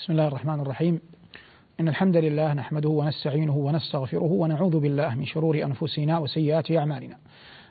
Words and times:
بسم 0.00 0.12
الله 0.12 0.26
الرحمن 0.26 0.60
الرحيم. 0.60 1.00
إن 1.80 1.88
الحمد 1.88 2.16
لله 2.16 2.54
نحمده 2.54 2.88
ونستعينه 2.88 3.56
ونستغفره 3.56 4.32
ونعوذ 4.32 4.80
بالله 4.80 5.14
من 5.14 5.24
شرور 5.24 5.64
أنفسنا 5.64 6.18
وسيئات 6.18 6.70
أعمالنا. 6.72 7.16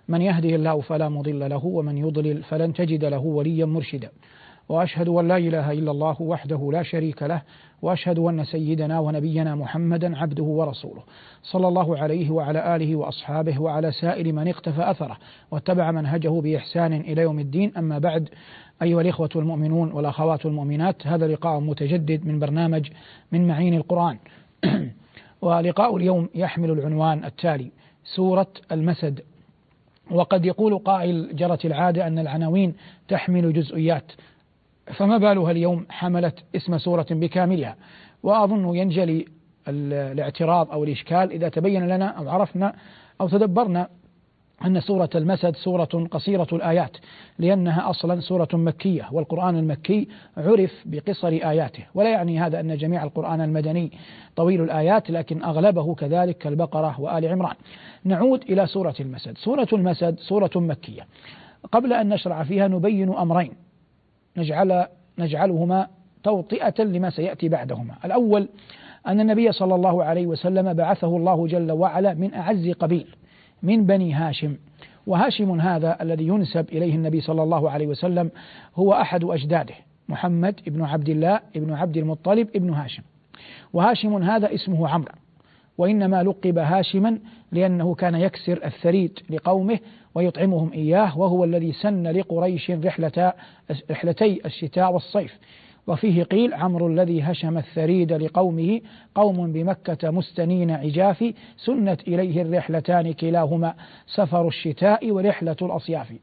من 0.07 0.21
يهده 0.21 0.49
الله 0.49 0.81
فلا 0.81 1.09
مضل 1.09 1.49
له 1.49 1.65
ومن 1.65 1.97
يضلل 1.97 2.43
فلن 2.43 2.73
تجد 2.73 3.05
له 3.05 3.19
وليا 3.19 3.65
مرشدا. 3.65 4.09
وأشهد 4.69 5.07
أن 5.09 5.27
لا 5.27 5.37
إله 5.37 5.71
إلا 5.71 5.91
الله 5.91 6.21
وحده 6.21 6.69
لا 6.73 6.83
شريك 6.83 7.23
له 7.23 7.41
وأشهد 7.81 8.19
أن 8.19 8.43
سيدنا 8.43 8.99
ونبينا 8.99 9.55
محمدا 9.55 10.17
عبده 10.17 10.43
ورسوله. 10.43 11.03
صلى 11.43 11.67
الله 11.67 11.97
عليه 11.97 12.29
وعلى 12.29 12.75
آله 12.75 12.95
وأصحابه 12.95 13.61
وعلى 13.61 13.91
سائر 13.91 14.33
من 14.33 14.47
اقتفى 14.47 14.91
أثره 14.91 15.17
واتبع 15.51 15.91
منهجه 15.91 16.41
بإحسان 16.41 16.93
إلى 16.93 17.21
يوم 17.21 17.39
الدين. 17.39 17.77
أما 17.77 17.99
بعد 17.99 18.29
أيها 18.81 19.01
الإخوة 19.01 19.29
المؤمنون 19.35 19.91
والأخوات 19.91 20.45
المؤمنات 20.45 21.07
هذا 21.07 21.27
لقاء 21.27 21.59
متجدد 21.59 22.25
من 22.25 22.39
برنامج 22.39 22.89
من 23.31 23.47
معين 23.47 23.73
القرآن. 23.73 24.17
ولقاء 25.41 25.97
اليوم 25.97 26.29
يحمل 26.35 26.71
العنوان 26.71 27.25
التالي 27.25 27.71
سورة 28.03 28.47
المسد. 28.71 29.21
وقد 30.11 30.45
يقول 30.45 30.77
قائل 30.77 31.35
جرت 31.35 31.65
العادة 31.65 32.07
أن 32.07 32.19
العناوين 32.19 32.73
تحمل 33.07 33.53
جزئيات 33.53 34.11
فما 34.93 35.17
بالها 35.17 35.51
اليوم 35.51 35.85
حملت 35.89 36.43
اسم 36.55 36.77
سورة 36.77 37.05
بكاملها؟ 37.09 37.75
وأظن 38.23 38.75
ينجلي 38.75 39.25
الاعتراض 39.67 40.71
أو 40.71 40.83
الإشكال 40.83 41.31
إذا 41.31 41.49
تبين 41.49 41.87
لنا 41.87 42.07
أو 42.07 42.29
عرفنا 42.29 42.75
أو 43.21 43.29
تدبرنا 43.29 43.89
أن 44.65 44.81
سورة 44.81 45.09
المسد 45.15 45.55
سورة 45.55 46.07
قصيرة 46.11 46.47
الآيات 46.53 46.97
لأنها 47.39 47.89
أصلا 47.89 48.19
سورة 48.19 48.47
مكية 48.53 49.09
والقرآن 49.11 49.55
المكي 49.55 50.07
عرف 50.37 50.83
بقصر 50.85 51.27
آياته 51.27 51.83
ولا 51.93 52.09
يعني 52.09 52.39
هذا 52.39 52.59
أن 52.59 52.77
جميع 52.77 53.03
القرآن 53.03 53.41
المدني 53.41 53.91
طويل 54.35 54.61
الآيات 54.61 55.09
لكن 55.09 55.43
أغلبه 55.43 55.95
كذلك 55.95 56.37
كالبقرة 56.37 57.01
وآل 57.01 57.25
عمران. 57.25 57.55
نعود 58.05 58.43
إلى 58.43 58.67
سورة 58.67 58.95
المسد. 58.99 59.37
سورة 59.37 59.67
المسد 59.73 60.19
سورة 60.19 60.51
مكية. 60.55 61.07
قبل 61.71 61.93
أن 61.93 62.09
نشرع 62.09 62.43
فيها 62.43 62.67
نبين 62.67 63.13
أمرين. 63.13 63.51
نجعل 64.37 64.85
نجعلهما 65.17 65.87
توطئة 66.23 66.83
لما 66.83 67.09
سيأتي 67.09 67.49
بعدهما. 67.49 67.95
الأول 68.05 68.49
أن 69.07 69.19
النبي 69.19 69.51
صلى 69.51 69.75
الله 69.75 70.03
عليه 70.03 70.27
وسلم 70.27 70.73
بعثه 70.73 71.17
الله 71.17 71.47
جل 71.47 71.71
وعلا 71.71 72.13
من 72.13 72.33
أعز 72.33 72.69
قبيل. 72.69 73.07
من 73.63 73.85
بني 73.85 74.13
هاشم. 74.13 74.55
وهاشم 75.07 75.61
هذا 75.61 75.97
الذي 76.01 76.27
ينسب 76.27 76.65
إليه 76.71 76.95
النبي 76.95 77.21
صلى 77.21 77.43
الله 77.43 77.69
عليه 77.69 77.87
وسلم 77.87 78.31
هو 78.75 78.93
أحد 78.93 79.23
أجداده 79.23 79.73
محمد 80.09 80.59
ابن 80.67 80.81
عبد 80.81 81.09
الله 81.09 81.39
ابن 81.55 81.73
عبد 81.73 81.97
المطلب 81.97 82.47
ابن 82.55 82.69
هاشم. 82.69 83.03
وهاشم 83.73 84.23
هذا 84.23 84.53
اسمه 84.53 84.87
عمرو 84.87 85.11
وإنما 85.77 86.23
لقب 86.23 86.57
هاشما 86.57 87.19
لأنه 87.51 87.95
كان 87.95 88.15
يكسر 88.15 88.65
الثريد 88.65 89.19
لقومه 89.29 89.79
ويطعمهم 90.15 90.73
إياه 90.73 91.17
وهو 91.17 91.43
الذي 91.43 91.71
سن 91.71 92.07
لقريش 92.07 92.71
رحلة 92.71 93.33
رحلتي 93.91 94.41
الشتاء 94.45 94.93
والصيف. 94.93 95.39
وفيه 95.89 96.23
قيل 96.23 96.53
عمرو 96.53 96.87
الذي 96.87 97.21
هشم 97.21 97.57
الثريد 97.57 98.13
لقومه 98.13 98.81
قوم 99.15 99.51
بمكة 99.51 100.11
مستنين 100.11 100.71
عجاف 100.71 101.33
سنت 101.57 102.01
إليه 102.07 102.41
الرحلتان 102.41 103.13
كلاهما 103.13 103.73
سفر 104.07 104.47
الشتاء 104.47 105.11
ورحلة 105.11 105.55
الأصياف. 105.61 106.13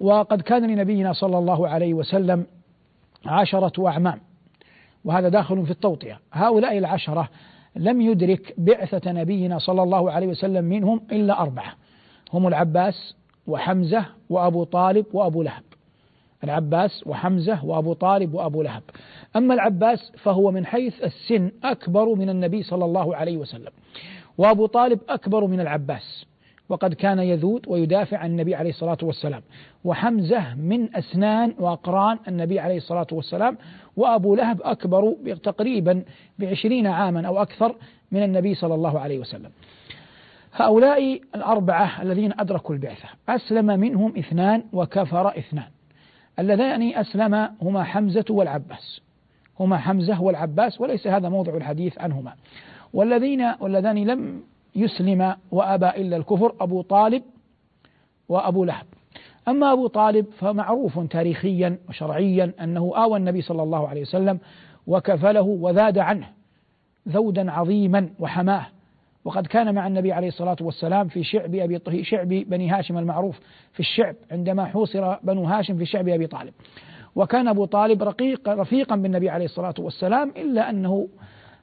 وقد 0.00 0.40
كان 0.40 0.70
لنبينا 0.70 1.12
صلى 1.12 1.38
الله 1.38 1.68
عليه 1.68 1.94
وسلم 1.94 2.46
عشرة 3.26 3.88
أعمام 3.88 4.20
وهذا 5.04 5.28
داخل 5.28 5.64
في 5.64 5.70
التوطئة. 5.70 6.18
هؤلاء 6.32 6.78
العشرة 6.78 7.28
لم 7.76 8.00
يدرك 8.00 8.54
بعثة 8.58 9.12
نبينا 9.12 9.58
صلى 9.58 9.82
الله 9.82 10.10
عليه 10.10 10.26
وسلم 10.26 10.64
منهم 10.64 11.00
إلا 11.12 11.40
أربعة 11.40 11.72
هم 12.32 12.46
العباس 12.46 13.14
وحمزة 13.46 14.06
وأبو 14.30 14.64
طالب 14.64 15.06
وأبو 15.12 15.42
لهب. 15.42 15.62
العباس 16.44 17.06
وحمزة 17.06 17.64
وأبو 17.64 17.92
طالب 17.92 18.34
وأبو 18.34 18.62
لهب. 18.62 18.82
أما 19.36 19.54
العباس 19.54 20.12
فهو 20.18 20.50
من 20.50 20.66
حيث 20.66 21.04
السن 21.04 21.50
أكبر 21.64 22.14
من 22.14 22.30
النبي 22.30 22.62
صلى 22.62 22.84
الله 22.84 23.16
عليه 23.16 23.36
وسلم 23.36 23.70
وأبو 24.38 24.66
طالب 24.66 25.00
أكبر 25.08 25.46
من 25.46 25.60
العباس 25.60 26.26
وقد 26.68 26.94
كان 26.94 27.18
يذود 27.18 27.68
ويدافع 27.68 28.18
عن 28.18 28.30
النبي 28.30 28.54
عليه 28.54 28.70
الصلاة 28.70 28.98
والسلام. 29.02 29.42
وحمزة 29.84 30.54
من 30.54 30.96
أسنان 30.96 31.54
وأقران 31.58 32.18
النبي 32.28 32.60
عليه 32.60 32.76
الصلاة 32.76 33.06
والسلام 33.12 33.58
وأبو 33.96 34.34
لهب 34.34 34.62
أكبر 34.62 35.14
تقريبا 35.42 36.04
بعشرين 36.38 36.86
عاما 36.86 37.26
أو 37.26 37.42
أكثر 37.42 37.74
من 38.12 38.22
النبي 38.22 38.54
صلى 38.54 38.74
الله 38.74 39.00
عليه 39.00 39.18
وسلم. 39.18 39.50
هؤلاء 40.52 41.20
الأربعة 41.34 42.02
الذين 42.02 42.40
أدركوا 42.40 42.74
البعثة 42.74 43.08
أسلم 43.28 43.66
منهم 43.66 44.18
اثنان 44.18 44.64
وكفر 44.72 45.38
اثنان. 45.38 45.68
اللذان 46.40 46.94
أسلما 46.94 47.52
هما 47.62 47.84
حمزة 47.84 48.24
والعباس. 48.30 49.00
هما 49.60 49.76
حمزة 49.76 50.22
والعباس 50.22 50.80
وليس 50.80 51.06
هذا 51.06 51.28
موضع 51.28 51.56
الحديث 51.56 51.98
عنهما. 51.98 52.32
والذين 52.92 53.52
واللذان 53.60 54.04
لم 54.04 54.42
يسلم 54.76 55.36
وأبى 55.50 55.86
إلا 55.86 56.16
الكفر 56.16 56.54
أبو 56.60 56.82
طالب 56.82 57.22
وأبو 58.28 58.64
لهب. 58.64 58.86
أما 59.48 59.72
أبو 59.72 59.86
طالب 59.86 60.26
فمعروف 60.38 60.98
تاريخيا 60.98 61.78
وشرعيا 61.88 62.52
أنه 62.60 62.92
آوى 62.96 63.16
النبي 63.16 63.42
صلى 63.42 63.62
الله 63.62 63.88
عليه 63.88 64.02
وسلم 64.02 64.38
وكفله 64.86 65.42
وذاد 65.42 65.98
عنه 65.98 66.28
ذودا 67.08 67.52
عظيما 67.52 68.10
وحماه. 68.18 68.66
وقد 69.24 69.46
كان 69.46 69.74
مع 69.74 69.86
النبي 69.86 70.12
عليه 70.12 70.28
الصلاة 70.28 70.56
والسلام 70.60 71.08
في 71.08 71.24
شعب 71.24 71.54
أبي 71.54 72.04
شعب 72.04 72.28
بني 72.28 72.70
هاشم 72.70 72.98
المعروف 72.98 73.40
في 73.72 73.80
الشعب 73.80 74.14
عندما 74.30 74.64
حوصر 74.64 75.14
بنو 75.22 75.44
هاشم 75.44 75.76
في 75.76 75.86
شعب 75.86 76.08
أبي 76.08 76.26
طالب. 76.26 76.52
وكان 77.14 77.48
أبو 77.48 77.64
طالب 77.64 78.02
رقيق 78.02 78.48
رفيقا 78.48 78.96
بالنبي 78.96 79.30
عليه 79.30 79.44
الصلاة 79.44 79.74
والسلام 79.78 80.32
إلا 80.36 80.70
أنه 80.70 81.08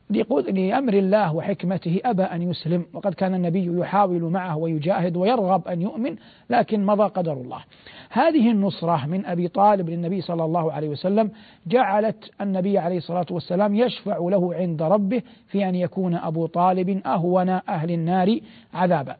لأمر 0.09 0.93
الله 0.93 1.35
وحكمته 1.35 2.01
أبى 2.05 2.23
أن 2.23 2.41
يسلم. 2.41 2.85
وقد 2.93 3.13
كان 3.13 3.33
النبي 3.33 3.79
يحاول 3.79 4.21
معه 4.21 4.57
ويجاهد 4.57 5.17
ويرغب 5.17 5.67
أن 5.67 5.81
يؤمن 5.81 6.15
لكن 6.49 6.85
مضى 6.85 7.03
قدر 7.03 7.33
الله. 7.33 7.63
هذه 8.09 8.51
النصرة 8.51 9.05
من 9.05 9.25
أبي 9.25 9.47
طالب 9.47 9.89
للنبي 9.89 10.21
صلى 10.21 10.45
الله 10.45 10.71
عليه 10.71 10.89
وسلم 10.89 11.31
جعلت 11.67 12.31
النبي 12.41 12.77
عليه 12.77 12.97
الصلاة 12.97 13.25
والسلام 13.31 13.75
يشفع 13.75 14.17
له 14.17 14.53
عند 14.55 14.81
ربه 14.81 15.21
في 15.47 15.69
أن 15.69 15.75
يكون 15.75 16.15
أبو 16.15 16.45
طالب 16.45 17.01
أهون 17.05 17.49
أهل 17.49 17.91
النار 17.91 18.39
عذابا. 18.73 19.15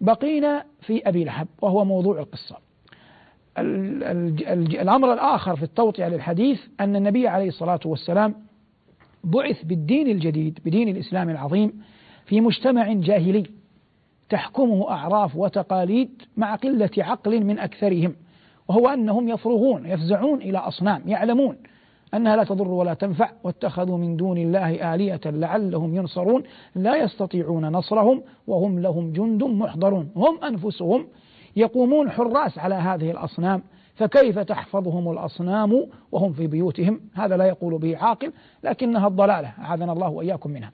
بقينا 0.00 0.64
في 0.80 1.08
أبي 1.08 1.24
لهب 1.24 1.48
وهو 1.62 1.84
موضوع 1.84 2.18
القصة. 2.18 2.56
الأمر 3.58 5.12
الآخر 5.12 5.56
في 5.56 5.62
التوطئة 5.62 6.08
للحديث 6.08 6.60
أن 6.80 6.96
النبي 6.96 7.28
عليه 7.28 7.48
الصلاة 7.48 7.80
والسلام 7.84 8.34
بعث 9.24 9.64
بالدين 9.64 10.06
الجديد 10.06 10.58
بدين 10.64 10.88
الإسلام 10.88 11.30
العظيم 11.30 11.82
في 12.26 12.40
مجتمع 12.40 12.92
جاهلي 12.92 13.44
تحكمه 14.28 14.90
أعراف 14.90 15.36
وتقاليد 15.36 16.22
مع 16.36 16.54
قلة 16.54 16.90
عقل 16.98 17.44
من 17.44 17.58
أكثرهم 17.58 18.14
وهو 18.68 18.88
أنهم 18.88 19.28
يفرغون 19.28 19.86
يفزعون 19.86 20.42
إلى 20.42 20.58
أصنام 20.58 21.02
يعلمون 21.06 21.56
أنها 22.14 22.36
لا 22.36 22.44
تضر 22.44 22.68
ولا 22.68 22.94
تنفع 22.94 23.30
واتخذوا 23.44 23.98
من 23.98 24.16
دون 24.16 24.38
الله 24.38 24.94
آلية 24.94 25.20
لعلهم 25.24 25.96
ينصرون 25.96 26.42
لا 26.74 26.96
يستطيعون 26.96 27.66
نصرهم 27.66 28.22
وهم 28.46 28.78
لهم 28.78 29.12
جند 29.12 29.44
محضرون 29.44 30.10
هم 30.16 30.44
أنفسهم 30.44 31.06
يقومون 31.56 32.10
حراس 32.10 32.58
على 32.58 32.74
هذه 32.74 33.10
الأصنام 33.10 33.62
فكيف 33.94 34.38
تحفظهم 34.38 35.12
الأصنام 35.12 35.86
وهم 36.12 36.32
في 36.32 36.46
بيوتهم؟ 36.46 37.00
هذا 37.14 37.36
لا 37.36 37.44
يقول 37.44 37.78
به 37.78 37.96
عاقل 37.96 38.32
لكنها 38.64 39.08
الضلالة 39.08 39.52
أعاذنا 39.58 39.92
الله 39.92 40.08
وإياكم 40.08 40.50
منها. 40.50 40.72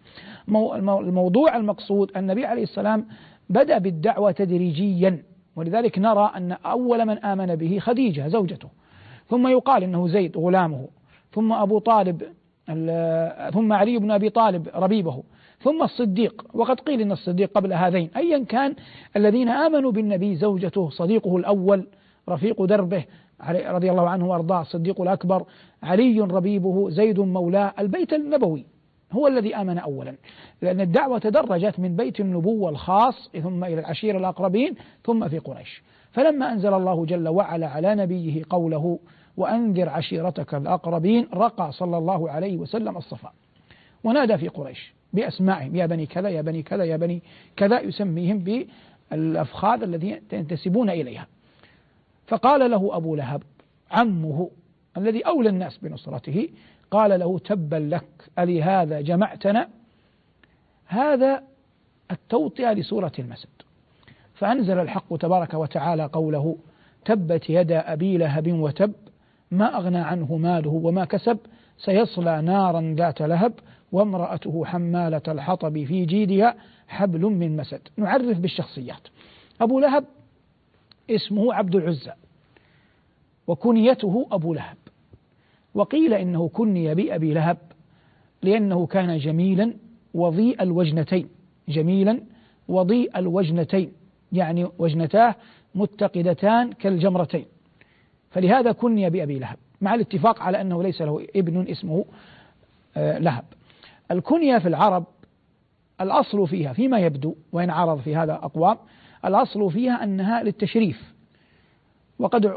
الموضوع 0.79 1.57
المقصود 1.57 2.11
النبي 2.17 2.47
عليه 2.47 2.63
السلام 2.63 3.07
بدأ 3.51 3.79
بالدعوة 3.79 4.31
تدريجيا 4.31 5.23
ولذلك 5.57 5.99
نرى 5.99 6.33
أن 6.37 6.53
أول 6.53 7.07
من 7.07 7.19
آمن 7.19 7.55
به 7.55 7.79
خديجة 7.79 8.29
زوجته. 8.29 8.69
ثم 9.29 9.49
يقال 9.49 9.83
إنه 9.83 10.09
زيد 10.09 10.37
غلامه. 10.37 10.89
ثم 11.33 11.53
أبو 11.53 11.79
طالب 11.79 12.23
ثم 13.53 13.73
علي 13.73 13.99
بن 13.99 14.11
أبي 14.11 14.31
طالب 14.31 14.69
ربيبه. 14.75 15.23
ثم 15.61 15.83
الصديق 15.83 16.45
وقد 16.55 16.81
قيل 16.81 17.01
إن 17.01 17.13
الصديق 17.13 17.51
قبل 17.55 17.73
هذين. 17.73 18.11
أيا 18.17 18.45
كان 18.45 18.75
الذين 19.17 19.49
آمنوا 19.49 19.93
بالنبي 19.93 20.37
زوجته 20.37 20.91
صديقه 20.91 21.37
الأول 21.37 21.87
رفيق 22.29 22.65
دربه 22.65 23.05
رضي 23.51 23.91
الله 23.91 24.09
عنه 24.09 24.27
وأرضاه 24.27 24.61
الصديق 24.61 25.01
الأكبر 25.01 25.45
علي 25.83 26.21
ربيبه 26.21 26.91
زيد 26.91 27.21
مولاه 27.21 27.75
البيت 27.79 28.13
النبوي 28.13 28.67
هو 29.13 29.27
الذي 29.27 29.57
آمن 29.57 29.79
اولا. 29.79 30.17
لأن 30.63 30.81
الدعوة 30.81 31.19
تدرجت 31.19 31.81
من 31.81 31.97
بيت 31.97 32.21
النبوة 32.21 32.71
الخاص 32.71 33.31
ثم 33.43 33.65
إلى 33.65 33.81
العشيره 33.81 34.19
الأقربين 34.19 34.75
ثم 35.05 35.29
في 35.29 35.39
قريش. 35.39 35.83
فلما 36.13 36.53
أنزل 36.53 36.75
الله 36.75 37.05
جل 37.05 37.29
وعلا 37.29 37.67
على 37.67 37.95
نبيه 37.95 38.43
قوله 38.51 38.99
وأنذر 39.37 39.89
عشيرتك 39.89 40.55
الأقربين 40.55 41.29
رقى 41.35 41.73
صلى 41.73 41.99
الله 41.99 42.31
عليه 42.31 42.57
وسلم 42.57 42.97
الصفا. 42.97 43.33
ونادى 44.05 44.39
في 44.39 44.49
قريش 44.49 44.95
بأسمائهم 45.13 45.77
يا 45.77 45.87
بني 45.87 46.07
كذا 46.07 46.29
يا 46.29 46.43
بني 46.43 46.63
كذا 46.63 46.85
يا 46.85 46.97
بني 46.97 47.23
كذا 47.57 47.81
يسميهم 47.81 48.39
بالأفخاذ 49.11 49.83
الذين 49.83 50.21
ينتسبون 50.33 50.91
إليها. 50.91 51.27
فقال 52.27 52.71
له 52.71 52.97
أبو 52.97 53.17
لهب 53.17 53.43
عمه 53.91 54.51
الذي 54.97 55.21
أولى 55.21 55.49
الناس 55.49 55.79
بنصرته 55.79 56.49
قال 56.91 57.21
له 57.21 57.39
تبا 57.39 57.77
لك 57.77 58.31
ألهذا 58.39 59.01
جمعتنا؟ 59.01 59.69
هذا 60.87 61.43
التوطئة 62.11 62.73
لسورة 62.73 63.13
المسد. 63.19 63.49
فأنزل 64.35 64.79
الحق 64.79 65.17
تبارك 65.17 65.55
وتعالى 65.55 66.05
قوله 66.13 66.57
تبت 67.05 67.51
يدا 67.51 67.93
أبي 67.93 68.17
لهب 68.17 68.53
وتب 68.53 68.93
ما 69.51 69.77
أغنى 69.77 69.99
عنه 69.99 70.37
ماله 70.37 70.71
وما 70.71 71.05
كسب 71.05 71.39
سيصلى 71.79 72.43
نارا 72.43 72.95
ذات 72.99 73.23
لهب 73.23 73.53
وامرأته 73.93 74.65
حمالة 74.65 75.23
الحطب 75.29 75.85
في 75.85 76.05
جيدها 76.05 76.55
حبل 76.89 77.21
من 77.21 77.57
مسد. 77.57 77.81
نعرف 77.97 78.39
بالشخصيات. 78.39 79.09
أبو 79.61 79.81
لهب 79.81 80.05
اسمه 81.11 81.55
عبد 81.55 81.75
العزى 81.75 82.13
وكنيته 83.47 84.27
أبو 84.33 84.55
لهب. 84.55 84.77
وقيل 85.75 86.15
إنه 86.15 86.49
كني 86.49 86.95
بأبي 86.95 87.35
لهب 87.35 87.59
لأنه 88.43 88.87
كان 88.87 89.19
جميلا 89.19 89.75
وضيء 90.15 90.63
الوجنتين 90.63 91.29
جميلا 91.69 92.21
وضيء 92.69 93.19
الوجنتين 93.19 93.93
يعني 94.33 94.69
وجنتاه 94.79 95.35
متقدتان 95.75 96.73
كالجمرتين. 96.73 97.47
فلهذا 98.31 98.73
كني 98.73 99.11
بأبي 99.11 99.39
لهب 99.39 99.57
مع 99.81 99.95
الاتفاق 99.95 100.43
على 100.43 100.61
أنه 100.61 100.83
ليس 100.83 101.03
له 101.03 101.27
ابن 101.37 101.69
اسمه 101.69 102.05
آه، 102.97 103.19
لهب. 103.19 103.45
الكنية 104.11 104.59
في 104.59 104.69
العرب 104.69 105.05
الأصل 106.01 106.49
فيها 106.49 106.73
فيما 106.73 106.99
يبدو 106.99 107.35
وإن 107.53 107.71
عرض 107.71 108.01
في 108.01 108.17
هذا 108.17 108.33
أقوام 108.33 108.77
الأصل 109.25 109.71
فيها 109.71 110.05
أنها 110.05 110.43
للتشريف. 110.43 111.15
وقد 112.19 112.55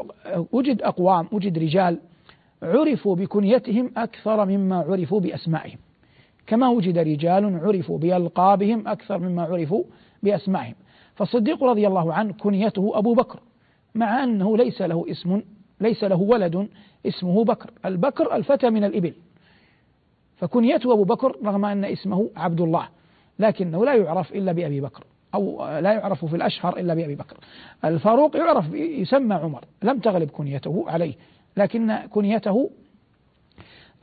وجد 0.52 0.82
أقوام 0.82 1.28
وجد 1.32 1.58
رجال 1.58 1.98
عرفوا 2.62 3.16
بكنيتهم 3.16 3.92
أكثر 3.96 4.44
مما 4.44 4.76
عرفوا 4.76 5.20
بأسمائهم. 5.20 5.78
كما 6.46 6.68
وجد 6.68 6.98
رجال 6.98 7.60
عرفوا 7.64 7.98
بألقابهم 7.98 8.88
أكثر 8.88 9.18
مما 9.18 9.42
عرفوا 9.42 9.84
بأسمائهم. 10.22 10.74
فالصديق 11.14 11.64
رضي 11.64 11.86
الله 11.86 12.14
عنه 12.14 12.32
كنيته 12.32 12.92
أبو 12.94 13.14
بكر 13.14 13.40
مع 13.94 14.24
أنه 14.24 14.56
ليس 14.56 14.82
له 14.82 15.04
اسم 15.10 15.42
ليس 15.80 16.04
له 16.04 16.16
ولد 16.16 16.68
اسمه 17.06 17.44
بكر. 17.44 17.70
البكر 17.84 18.36
الفتى 18.36 18.70
من 18.70 18.84
الإبل. 18.84 19.14
فكنيته 20.36 20.92
أبو 20.92 21.04
بكر 21.04 21.36
رغم 21.44 21.64
أن 21.64 21.84
اسمه 21.84 22.30
عبد 22.36 22.60
الله 22.60 22.88
لكنه 23.38 23.84
لا 23.84 23.94
يعرف 23.94 24.32
إلا 24.32 24.52
بأبي 24.52 24.80
بكر. 24.80 25.04
أو 25.34 25.68
لا 25.78 25.92
يعرف 25.92 26.24
في 26.24 26.36
الأشهر 26.36 26.78
إلا 26.78 26.94
بأبي 26.94 27.14
بكر. 27.14 27.36
الفاروق 27.84 28.36
يعرف 28.36 28.74
يسمى 28.74 29.34
عمر 29.34 29.64
لم 29.82 29.98
تغلب 29.98 30.30
كنيته 30.30 30.84
عليه 30.88 31.14
لكن 31.56 31.96
كنيته 31.96 32.70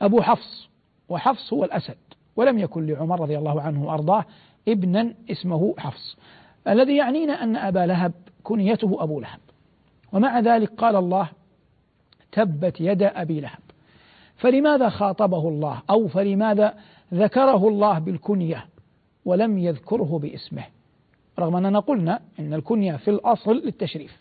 أبو 0.02 0.22
حفص 0.22 0.68
وحفص 1.08 1.52
هو 1.52 1.64
الأسد 1.64 1.96
ولم 2.36 2.58
يكن 2.58 2.86
لعمر 2.86 3.20
رضي 3.20 3.38
الله 3.38 3.60
عنه 3.60 3.84
وأرضاه 3.84 4.24
ابنا 4.68 5.14
اسمه 5.30 5.74
حفص. 5.78 6.16
الذي 6.68 6.96
يعنينا 6.96 7.42
أن 7.42 7.56
أبا 7.56 7.86
لهب 7.86 8.12
كنيته 8.42 9.02
أبو 9.02 9.20
لهب. 9.20 9.40
ومع 10.12 10.40
ذلك 10.40 10.70
قال 10.74 10.96
الله 10.96 11.28
تبت 12.32 12.80
يد 12.80 13.02
أبي 13.02 13.40
لهب. 13.40 13.58
فلماذا 14.36 14.88
خاطبه 14.88 15.48
الله؟ 15.48 15.82
أو 15.90 16.08
فلماذا 16.08 16.74
ذكره 17.14 17.68
الله 17.68 17.98
بالكنية 17.98 18.66
ولم 19.24 19.58
يذكره 19.58 20.18
باسمه؟ 20.22 20.64
رغم 21.38 21.56
أننا 21.56 21.80
قلنا 21.80 22.20
أن 22.38 22.54
الكنية 22.54 22.96
في 22.96 23.10
الأصل 23.10 23.52
للتشريف. 23.56 24.20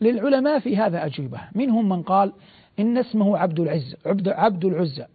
للعلماء 0.00 0.58
في 0.58 0.76
هذا 0.76 1.06
أجوبة. 1.06 1.40
منهم 1.54 1.88
من 1.88 2.02
قال 2.02 2.32
إن 2.78 2.98
اسمه 2.98 3.38
عبد 3.38 3.60
العز 3.60 3.96
عبد, 4.06 4.28
عبد 4.28 4.64
العزة 4.64 5.06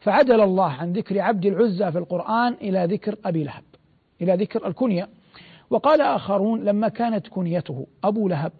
فعدل 0.00 0.40
الله 0.40 0.70
عن 0.72 0.92
ذكر 0.92 1.20
عبد 1.20 1.46
العزة 1.46 1.90
في 1.90 1.98
القرآن 1.98 2.52
إلى 2.52 2.84
ذكر 2.84 3.16
أبي 3.24 3.44
لهب 3.44 3.62
إلى 4.22 4.34
ذكر 4.34 4.66
الكنية. 4.66 5.08
وقال 5.70 6.00
آخرون 6.00 6.64
لما 6.64 6.88
كانت 6.88 7.28
كنيته 7.28 7.86
أبو 8.04 8.28
لهب 8.28 8.52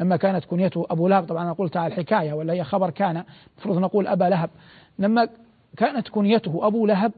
لما 0.00 0.16
كانت 0.16 0.44
كنيته 0.44 0.86
أبو 0.90 1.08
لهب 1.08 1.26
طبعا 1.26 1.42
أنا 1.42 1.52
قلت 1.52 1.76
على 1.76 1.86
الحكاية 1.94 2.32
ولا 2.32 2.52
هي 2.52 2.64
خبر 2.64 2.90
كان 2.90 3.24
المفروض 3.54 3.78
نقول 3.78 4.06
أبا 4.06 4.24
لهب. 4.24 4.50
لما 4.98 5.28
كانت 5.76 6.08
كنيته 6.08 6.66
أبو 6.66 6.86
لهب 6.86 7.12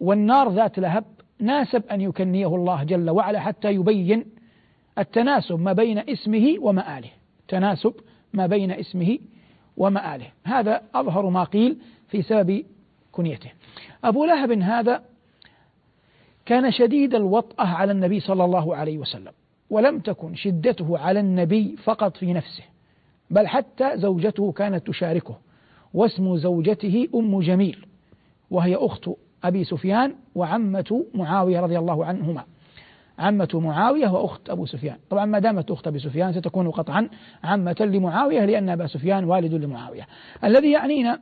والنار 0.00 0.52
ذات 0.52 0.78
لهب 0.78 1.04
ناسب 1.42 1.86
أن 1.86 2.00
يكنيه 2.00 2.46
الله 2.46 2.84
جل 2.84 3.10
وعلا 3.10 3.40
حتى 3.40 3.72
يبين 3.72 4.24
التناسب 4.98 5.60
ما 5.60 5.72
بين 5.72 5.98
اسمه 5.98 6.56
ومآله. 6.60 7.10
تناسب 7.48 7.94
ما 8.32 8.46
بين 8.46 8.70
اسمه 8.70 9.18
ومآله. 9.76 10.26
هذا 10.44 10.82
أظهر 10.94 11.30
ما 11.30 11.44
قيل 11.44 11.76
في 12.08 12.22
سبب 12.22 12.64
كنيته. 13.12 13.50
أبو 14.04 14.24
لهب 14.24 14.52
هذا 14.52 15.02
كان 16.46 16.70
شديد 16.70 17.14
الوطأة 17.14 17.66
على 17.66 17.92
النبي 17.92 18.20
صلى 18.20 18.44
الله 18.44 18.76
عليه 18.76 18.98
وسلم 18.98 19.32
ولم 19.70 19.98
تكن 19.98 20.34
شدته 20.34 20.98
على 20.98 21.20
النبي 21.20 21.76
فقط 21.76 22.16
في 22.16 22.32
نفسه 22.32 22.64
بل 23.30 23.46
حتى 23.46 23.98
زوجته 23.98 24.52
كانت 24.52 24.86
تشاركه 24.86 25.38
واسم 25.94 26.36
زوجته 26.36 27.08
أم 27.14 27.40
جميل 27.40 27.86
وهي 28.50 28.74
أخت 28.76 29.10
أبي 29.44 29.64
سفيان 29.64 30.14
وعمة 30.34 31.04
معاوية 31.14 31.60
رضي 31.60 31.78
الله 31.78 32.04
عنهما. 32.04 32.44
عمة 33.18 33.48
معاوية 33.54 34.08
وأخت 34.08 34.50
أبو 34.50 34.66
سفيان. 34.66 34.96
طبعا 35.10 35.24
ما 35.24 35.38
دامت 35.38 35.70
أخت 35.70 35.86
أبي 35.86 35.98
سفيان 35.98 36.32
ستكون 36.32 36.70
قطعا 36.70 37.08
عمة 37.44 37.76
لمعاوية 37.80 38.44
لأن 38.44 38.68
أبا 38.68 38.86
سفيان 38.86 39.24
والد 39.24 39.54
لمعاوية. 39.54 40.06
الذي 40.44 40.70
يعنينا 40.70 41.20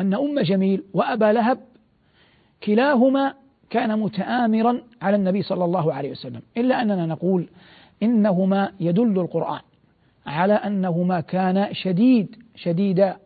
أن 0.00 0.14
أم 0.14 0.40
جميل 0.40 0.84
وأبا 0.94 1.32
لهب 1.32 1.58
كلاهما 2.64 3.34
كان 3.70 3.98
متآمرا 3.98 4.82
على 5.02 5.16
النبي 5.16 5.42
صلى 5.42 5.64
الله 5.64 5.92
عليه 5.92 6.10
وسلم. 6.10 6.42
إلا 6.56 6.82
أننا 6.82 7.06
نقول 7.06 7.48
إنهما 8.02 8.72
يدل 8.80 9.18
القرآن 9.20 9.60
على 10.26 10.52
أنهما 10.52 11.20
كان 11.20 11.74
شديد 11.74 12.36
شديدا 12.56 13.16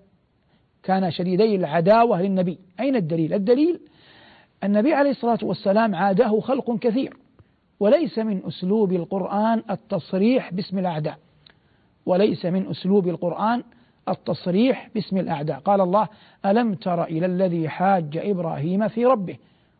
كان 0.83 1.11
شديدي 1.11 1.57
العداوة 1.57 2.23
للنبي. 2.23 2.59
أين 2.81 2.97
الدليل؟ 2.97 3.35
الدليل 3.35 3.81
النبي 4.65 4.94
عليه 4.94 5.11
الصلاة 5.11 5.39
والسلام 5.43 5.94
عاده 5.94 6.41
خلق 6.41 6.79
كثير 6.79 7.17
وليس 7.81 8.19
من 8.19 8.43
أسلوب 8.46 8.93
القرآن 8.93 9.63
التصريح 9.70 10.55
باسم 10.55 10.79
الأعداء 10.79 11.19
وليس 12.06 12.46
من 12.46 12.67
أسلوب 12.70 13.08
القرآن 13.08 13.63
التصريح 14.08 14.91
باسم 14.94 15.19
الأعداء. 15.19 15.58
قال 15.58 15.81
الله 15.81 16.08
ألم 16.46 16.75
تر 16.75 17.05
إلى 17.05 17.27
الذي 17.27 17.69
حاج 17.69 18.17
إبراهيم 18.17 18.89
في 18.89 19.06
ربه؟ 19.06 19.37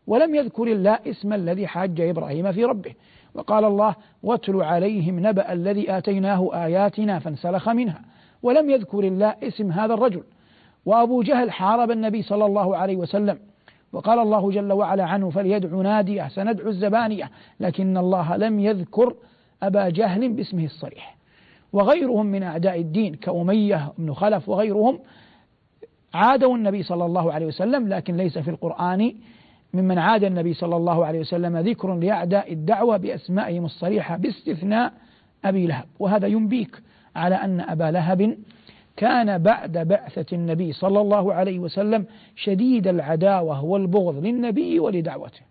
ولم 0.07 0.35
يذكر 0.35 0.63
الله 0.63 0.99
اسم 1.07 1.33
الذي 1.33 1.67
حاج 1.67 2.01
إبراهيم 2.01 2.51
في 2.51 2.65
ربه. 2.65 2.93
وقال 3.33 3.65
الله 3.65 3.95
واتل 4.23 4.61
عليهم 4.61 5.27
نبأ 5.27 5.53
الذي 5.53 5.97
آتيناه 5.97 6.49
آياتنا 6.53 7.19
فانسلخ 7.19 7.69
منها 7.69 8.01
ولم 8.43 8.69
يذكر 8.69 8.99
الله 8.99 9.35
اسم 9.43 9.71
هذا 9.71 9.93
الرجل. 9.93 10.23
وأبو 10.85 11.21
جهل 11.21 11.51
حارب 11.51 11.91
النبي 11.91 12.21
صلى 12.21 12.45
الله 12.45 12.77
عليه 12.77 12.95
وسلم 12.95 13.39
وقال 13.95 14.19
الله 14.19 14.51
جل 14.51 14.71
وعلا 14.71 15.03
عنه 15.03 15.29
فليدع 15.29 15.69
ناديه 15.69 16.27
سندعو 16.27 16.69
الزبانية 16.69 17.31
لكن 17.59 17.97
الله 17.97 18.37
لم 18.37 18.59
يذكر 18.59 19.15
أبا 19.63 19.89
جهل 19.89 20.33
باسمه 20.33 20.65
الصريح. 20.65 21.15
وغيرهم 21.73 22.25
من 22.25 22.43
أعداء 22.43 22.79
الدين 22.79 23.15
كأمية 23.15 23.93
بن 23.97 24.13
خلف 24.13 24.49
وغيرهم 24.49 24.99
عادوا 26.13 26.55
النبي 26.55 26.83
صلى 26.83 27.05
الله 27.05 27.33
عليه 27.33 27.45
وسلم 27.45 27.87
لكن 27.87 28.17
ليس 28.17 28.37
في 28.37 28.49
القرآن. 28.49 29.15
ممن 29.73 29.97
عاد 29.97 30.23
النبي 30.23 30.53
صلى 30.53 30.75
الله 30.75 31.05
عليه 31.05 31.19
وسلم 31.19 31.57
ذكر 31.57 31.95
لأعداء 31.95 32.53
الدعوة 32.53 32.97
بأسمائهم 32.97 33.65
الصريحة 33.65 34.17
باستثناء 34.17 34.93
أبي 35.45 35.67
لهب. 35.67 35.85
وهذا 35.99 36.27
ينبيك 36.27 36.81
على 37.15 37.35
أن 37.35 37.59
أبا 37.59 37.91
لهب 37.91 38.37
كان 38.97 39.37
بعد 39.37 39.77
بعثة 39.77 40.25
النبي 40.35 40.73
صلى 40.73 41.01
الله 41.01 41.33
عليه 41.33 41.59
وسلم 41.59 42.05
شديد 42.35 42.87
العداوة 42.87 43.63
والبغض 43.63 44.25
للنبي 44.25 44.79
ولدعوته. 44.79 45.41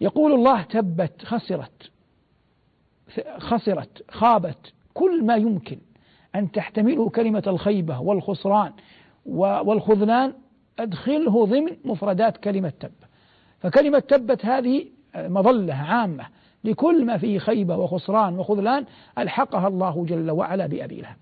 يقول 0.00 0.32
الله 0.32 0.62
تبت 0.62 1.24
خسرت 1.24 1.90
خسرت 3.38 4.04
خابت 4.10 4.72
كل 4.94 5.24
ما 5.24 5.36
يمكن 5.36 5.78
أن 6.34 6.52
تحتمله 6.52 7.08
كلمة 7.08 7.42
الخيبة 7.46 8.00
والخسران 8.00 8.72
والخذلان 9.26 10.32
أدخله 10.78 11.46
ضمن 11.46 11.76
مفردات 11.84 12.36
كلمة 12.36 12.72
تب 12.80 12.92
فكلمة 13.60 13.98
تبت 13.98 14.46
هذه 14.46 14.86
مظلة 15.16 15.74
عامة 15.74 16.26
لكل 16.64 17.04
ما 17.04 17.18
فيه 17.18 17.38
خيبة 17.38 17.76
وخسران 17.76 18.38
وخذلان 18.38 18.84
ألحقها 19.18 19.68
الله 19.68 20.04
جل 20.04 20.30
وعلا 20.30 20.66
بأبي 20.66 21.00
لهب. 21.00 21.16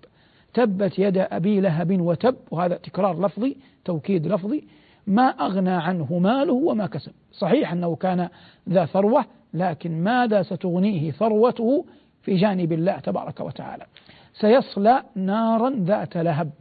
تبت 0.55 0.99
يد 0.99 1.17
أبي 1.17 1.59
لهب 1.59 2.01
وتب 2.01 2.35
وهذا 2.51 2.77
تكرار 2.77 3.25
لفظي 3.25 3.57
توكيد 3.85 4.27
لفظي 4.27 4.63
ما 5.07 5.23
أغنى 5.23 5.69
عنه 5.69 6.19
ماله 6.19 6.53
وما 6.53 6.87
كسب. 6.87 7.11
صحيح 7.33 7.71
أنه 7.71 7.95
كان 7.95 8.29
ذا 8.69 8.85
ثروة 8.85 9.25
لكن 9.53 10.03
ماذا 10.03 10.43
ستغنيه 10.43 11.11
ثروته 11.11 11.85
في 12.21 12.35
جانب 12.35 12.71
الله 12.71 12.99
تبارك 12.99 13.39
وتعالى؟ 13.39 13.85
سيصلى 14.33 15.03
نارا 15.15 15.69
ذات 15.69 16.17
لهب 16.17 16.51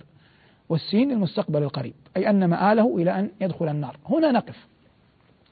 والسين 0.68 1.10
المستقبل 1.10 1.62
القريب 1.62 1.94
أي 2.16 2.30
أن 2.30 2.44
مآله 2.44 2.96
إلى 2.96 3.18
أن 3.18 3.30
يدخل 3.40 3.68
النار. 3.68 3.96
هنا 4.06 4.32
نقف. 4.32 4.66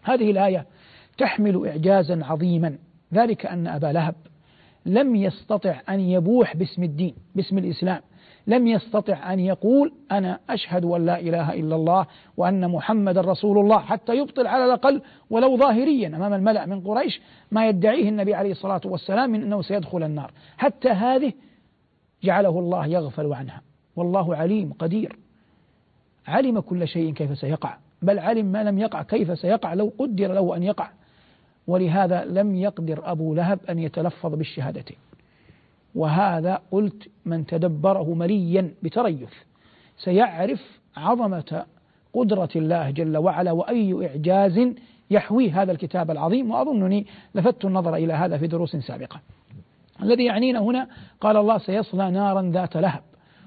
هذه 0.02 0.30
الآية 0.30 0.66
تحمل 1.18 1.66
إعجازا 1.68 2.20
عظيما. 2.24 2.78
ذلك 3.14 3.46
أن 3.46 3.66
أبا 3.66 3.86
لهب 3.86 4.14
لم 4.86 5.16
يستطع 5.16 5.80
أن 5.88 6.00
يبوح 6.00 6.56
باسم 6.56 6.82
الدين 6.82 7.14
باسم 7.34 7.58
الإسلام. 7.58 8.00
لم 8.46 8.66
يستطع 8.66 9.32
أن 9.32 9.40
يقول 9.40 9.92
أنا 10.12 10.38
أشهد 10.50 10.84
أن 10.84 11.06
لا 11.06 11.20
إله 11.20 11.52
إلا 11.52 11.76
الله 11.76 12.06
وأن 12.36 12.70
محمد 12.70 13.18
رسول 13.18 13.58
الله 13.58 13.78
حتى 13.78 14.16
يبطل 14.16 14.46
على 14.46 14.64
الأقل 14.64 15.02
ولو 15.30 15.56
ظاهريا 15.56 16.08
أمام 16.08 16.32
الملأ 16.32 16.66
من 16.66 16.80
قريش 16.80 17.20
ما 17.50 17.68
يدعيه 17.68 18.08
النبي 18.08 18.34
عليه 18.34 18.50
الصلاة 18.50 18.80
والسلام 18.84 19.30
من 19.30 19.42
أنه 19.42 19.62
سيدخل 19.62 20.02
النار. 20.02 20.32
حتى 20.58 20.88
هذه 20.88 21.32
جعله 22.22 22.58
الله 22.58 22.86
يغفل 22.86 23.32
عنها. 23.32 23.62
والله 23.96 24.36
عليم 24.36 24.72
قدير. 24.72 25.18
علم 26.26 26.60
كل 26.60 26.88
شيء 26.88 27.12
كيف 27.12 27.38
سيقع. 27.38 27.76
بل 28.02 28.18
علم 28.18 28.46
ما 28.46 28.64
لم 28.64 28.78
يقع 28.78 29.02
كيف 29.02 29.38
سيقع. 29.38 29.74
لو 29.74 29.92
قدر 29.98 30.32
له 30.32 30.56
أن 30.56 30.62
يقع. 30.62 30.90
ولهذا 31.66 32.24
لم 32.24 32.54
يقدر 32.54 33.12
أبو 33.12 33.34
لهب 33.34 33.58
أن 33.70 33.78
يتلفظ 33.78 34.34
بالشهادتين. 34.34 34.96
وهذا 35.94 36.62
قلت 36.70 37.08
من 37.24 37.46
تدبره 37.46 38.14
مليا 38.14 38.74
بتريث 38.82 39.32
سيعرف 39.96 40.80
عظمة 40.96 41.66
قدرة 42.12 42.48
الله 42.56 42.90
جل 42.90 43.16
وعلا 43.16 43.52
وأي 43.52 44.06
إعجاز 44.06 44.60
يحوي 45.10 45.50
هذا 45.50 45.72
الكتاب 45.72 46.10
العظيم. 46.10 46.50
وأظنني 46.50 47.06
لفت 47.34 47.64
النظر 47.64 47.94
إلى 47.94 48.12
هذا 48.12 48.38
في 48.38 48.46
دروس 48.46 48.76
سابقة. 48.76 49.20
الذي 50.02 50.24
يعنينا 50.24 50.58
هنا 50.58 50.88
قال 51.20 51.36
الله 51.36 51.58
سيصلى 51.58 52.10
نارا 52.10 52.42
ذات 52.42 52.76
لهب 52.76 53.02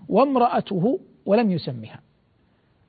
وامرأته 0.10 1.00
ولم 1.26 1.52
يسمها 1.52 2.00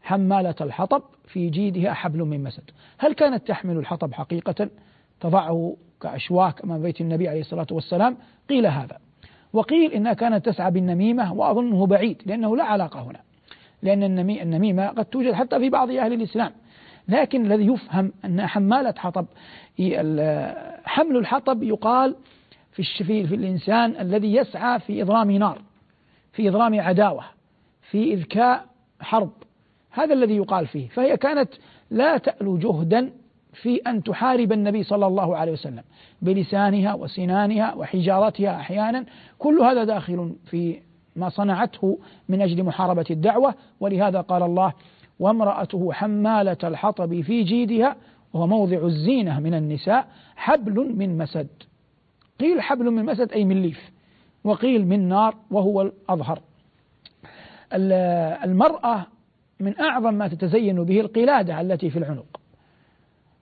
حمالة 0.03 0.55
الحطب 0.61 1.03
في 1.25 1.49
جيدها 1.51 1.93
حبل 1.93 2.19
من 2.19 2.43
مسد. 2.43 2.71
هل 2.99 3.13
كانت 3.13 3.49
تحمل 3.49 3.77
الحطب 3.77 4.13
حقيقة؟ 4.13 4.69
تضعه 5.21 5.77
كأشواك 6.01 6.65
أمام 6.65 6.83
بيت 6.83 7.01
النبي 7.01 7.29
عليه 7.29 7.41
الصلاة 7.41 7.67
والسلام؟ 7.71 8.17
قيل 8.49 8.67
هذا. 8.67 8.99
وقيل 9.53 9.93
إنها 9.93 10.13
كانت 10.13 10.47
تسعى 10.47 10.71
بالنميمة 10.71 11.33
وأظنه 11.33 11.87
بعيد 11.87 12.23
لأنه 12.27 12.57
لا 12.57 12.65
علاقة 12.65 13.03
هنا 13.03 13.21
لأن 13.83 14.19
النميمة 14.31 14.87
قد 14.87 15.05
توجد 15.05 15.33
حتى 15.33 15.59
في 15.59 15.71
بعض 15.71 15.91
أهل 15.91 16.13
الإسلام 16.13 16.53
لكن 17.09 17.47
الذي 17.47 17.67
يفهم 17.67 18.13
أن 18.25 18.47
حمالة 18.47 18.95
حطب 18.97 19.27
حمل 20.85 21.17
الحطب 21.17 21.63
يقال 21.63 22.17
في 22.73 22.83
في, 23.05 23.35
الإنسان 23.35 24.01
الذي 24.01 24.35
يسعى 24.35 24.81
في 24.81 25.03
إضرام 25.03 25.31
نار 25.31 25.63
في 26.33 26.49
إضرام 26.49 26.81
عداوة 26.81 27.25
في 27.91 28.13
إذكاء 28.13 28.67
حرب 29.01 29.33
هذا 29.91 30.15
الذي 30.15 30.37
يقال 30.37 30.67
فيه 30.67 30.89
فهي 30.89 31.17
كانت 31.17 31.49
لا 31.91 32.19
تألو 32.19 32.59
جهدا 32.59 33.13
في 33.63 33.77
أن 33.77 34.03
تحارب 34.03 34.53
النبي 34.53 34.83
صلى 34.83 35.07
الله 35.07 35.37
عليه 35.37 35.53
وسلم 35.53 35.83
بلسانها 36.23 36.95
وسنانها 36.95 37.75
وحجارتها 37.75 38.57
أحيانا. 38.61 39.05
كل 39.39 39.59
هذا 39.61 39.85
داخل 39.85 40.37
في 40.45 40.81
ما 41.17 41.29
صنعته 41.29 41.99
من 42.29 42.43
أجل 42.43 42.63
محاربة 42.63 43.05
الدعوة. 43.11 43.55
ولهذا 43.81 44.21
قال 44.21 44.43
الله 44.43 44.73
وامرأته 45.21 45.93
حمالة 45.93 46.57
الحطب 46.65 47.21
في 47.21 47.43
جيدها 47.43 47.97
وهو 48.33 48.47
موضع 48.47 48.87
الزينة 48.87 49.41
من 49.41 49.55
النساء 49.55 50.09
حبل 50.37 50.95
من 50.97 51.19
مسد. 51.19 51.49
قيل 52.41 52.63
حبل 52.63 52.91
من 52.91 53.05
مسد 53.05 53.33
أي 53.33 53.45
من 53.45 53.63
ليف 53.63 53.91
وقيل 54.45 54.87
من 54.87 55.09
نار 55.09 55.35
وهو 55.51 55.83
الأظهر. 55.83 56.41
المرأة 58.45 59.07
من 59.61 59.81
أعظم 59.81 60.15
ما 60.15 60.29
تتزين 60.29 60.85
به 60.85 61.01
القلادة 61.01 61.61
التي 61.61 61.91
في 61.91 61.99
العنق. 61.99 62.36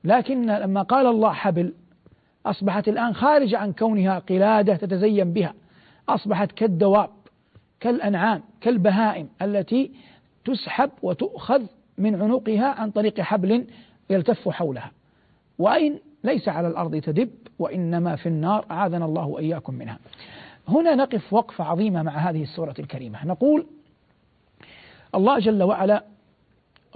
لكن 0.04 0.46
لما 0.46 0.82
قال 0.82 1.06
الله 1.06 1.32
حبل 1.32 1.72
أصبحت 2.46 2.88
الآن 2.88 3.14
خارجة 3.14 3.58
عن 3.58 3.72
كونها 3.72 4.18
قلادة 4.18 4.76
تتزين 4.76 5.32
بها. 5.32 5.54
أصبحت 6.08 6.52
كالدواب 6.52 7.10
كالأنعام 7.80 8.42
كالبهائم 8.60 9.28
التي 9.42 9.90
تسحب 10.44 10.90
وتؤخذ 11.02 11.62
من 11.98 12.22
عنقها 12.22 12.66
عن 12.66 12.90
طريق 12.90 13.20
حبل 13.20 13.66
يلتف 14.10 14.48
حولها. 14.48 14.90
وأين؟ 15.58 15.98
ليس 16.24 16.48
على 16.48 16.68
الأرض 16.68 16.96
تدب 16.96 17.30
وإنما 17.58 18.16
في 18.16 18.28
النار. 18.28 18.66
أعاذنا 18.70 19.04
الله 19.04 19.26
وإياكم 19.26 19.74
منها. 19.74 19.98
هنا 20.68 20.94
نقف 20.94 21.32
وقفة 21.32 21.64
عظيمة 21.64 22.02
مع 22.02 22.12
هذه 22.12 22.42
السورة 22.42 22.74
الكريمة. 22.78 23.26
نقول 23.26 23.66
الله 25.14 25.38
جل 25.38 25.62
وعلا 25.62 26.04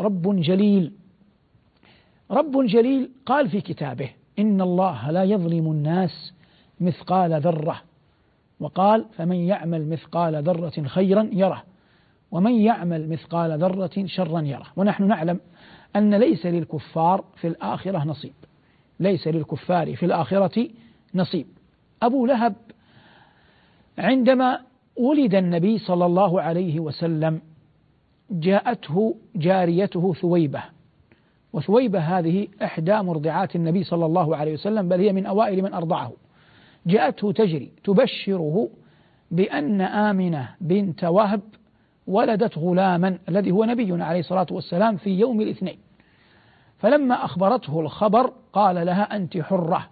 رب 0.00 0.40
جليل 0.40 0.92
رب 2.30 2.66
جليل 2.66 3.10
قال 3.26 3.48
في 3.48 3.60
كتابه 3.60 4.10
إن 4.38 4.60
الله 4.60 5.10
لا 5.10 5.24
يظلم 5.24 5.70
الناس 5.70 6.32
مثقال 6.80 7.40
ذرة. 7.40 7.82
وقال 8.60 9.06
فمن 9.16 9.36
يعمل 9.36 9.88
مثقال 9.88 10.42
ذرة 10.42 10.82
خيرا 10.86 11.30
يره 11.32 11.62
ومن 12.30 12.52
يعمل 12.52 13.08
مثقال 13.08 13.58
ذرة 13.58 14.06
شرا 14.06 14.40
يره. 14.40 14.66
ونحن 14.76 15.06
نعلم 15.06 15.40
أن 15.96 16.14
ليس 16.14 16.46
للكفار 16.46 17.24
في 17.36 17.48
الآخرة 17.48 18.04
نصيب. 18.04 18.32
ليس 19.00 19.28
للكفار 19.28 19.96
في 19.96 20.06
الآخرة 20.06 20.68
نصيب. 21.14 21.46
أبو 22.02 22.26
لهب 22.26 22.54
عندما 23.98 24.60
ولد 24.96 25.34
النبي 25.34 25.78
صلى 25.78 26.06
الله 26.06 26.40
عليه 26.40 26.80
وسلم 26.80 27.40
جاءته 28.30 29.16
جاريته 29.36 30.14
ثويبة. 30.14 30.62
وثويبة 31.52 31.98
هذه 31.98 32.48
إحدى 32.62 33.02
مرضعات 33.02 33.56
النبي 33.56 33.84
صلى 33.84 34.06
الله 34.06 34.36
عليه 34.36 34.52
وسلم 34.52 34.88
بل 34.88 35.00
هي 35.00 35.12
من 35.12 35.26
أوائل 35.26 35.62
من 35.62 35.74
أرضعه. 35.74 36.12
جاءته 36.86 37.32
تجري 37.32 37.70
تبشره 37.84 38.68
بأن 39.30 39.80
آمنة 39.80 40.48
بنت 40.60 41.04
وهب 41.04 41.40
ولدت 42.06 42.58
غلاما 42.58 43.18
الذي 43.28 43.50
هو 43.50 43.64
نبينا 43.64 44.04
عليه 44.04 44.20
الصلاة 44.20 44.46
والسلام 44.50 44.96
في 44.96 45.10
يوم 45.10 45.40
الاثنين. 45.40 45.78
فلما 46.78 47.24
أخبرته 47.24 47.80
الخبر 47.80 48.32
قال 48.52 48.86
لها 48.86 49.16
أنت 49.16 49.38
حرة. 49.38 49.86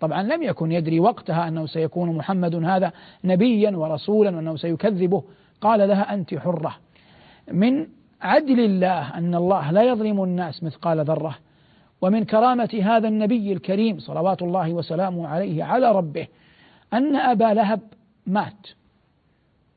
طبعا 0.00 0.22
لم 0.22 0.42
يكن 0.42 0.72
يدري 0.72 1.00
وقتها 1.00 1.48
أنه 1.48 1.66
سيكون 1.66 2.16
محمد 2.16 2.54
هذا 2.54 2.92
نبيا 3.24 3.76
ورسولا 3.76 4.36
وأنه 4.36 4.56
سيكذبه. 4.56 5.22
قال 5.60 5.88
لها 5.88 6.14
أنت 6.14 6.34
حرة. 6.34 6.76
من 7.52 7.86
عدل 8.24 8.60
الله 8.60 9.18
أن 9.18 9.34
الله 9.34 9.70
لا 9.70 9.82
يظلم 9.82 10.22
الناس 10.22 10.62
مثقال 10.62 11.04
ذرة 11.04 11.38
ومن 12.00 12.24
كرامة 12.24 12.80
هذا 12.82 13.08
النبي 13.08 13.52
الكريم 13.52 13.98
صلوات 13.98 14.42
الله 14.42 14.72
وسلامه 14.72 15.28
عليه 15.28 15.64
على 15.64 15.92
ربه 15.92 16.26
أن 16.92 17.16
أبا 17.16 17.54
لهب 17.54 17.80
مات. 18.26 18.66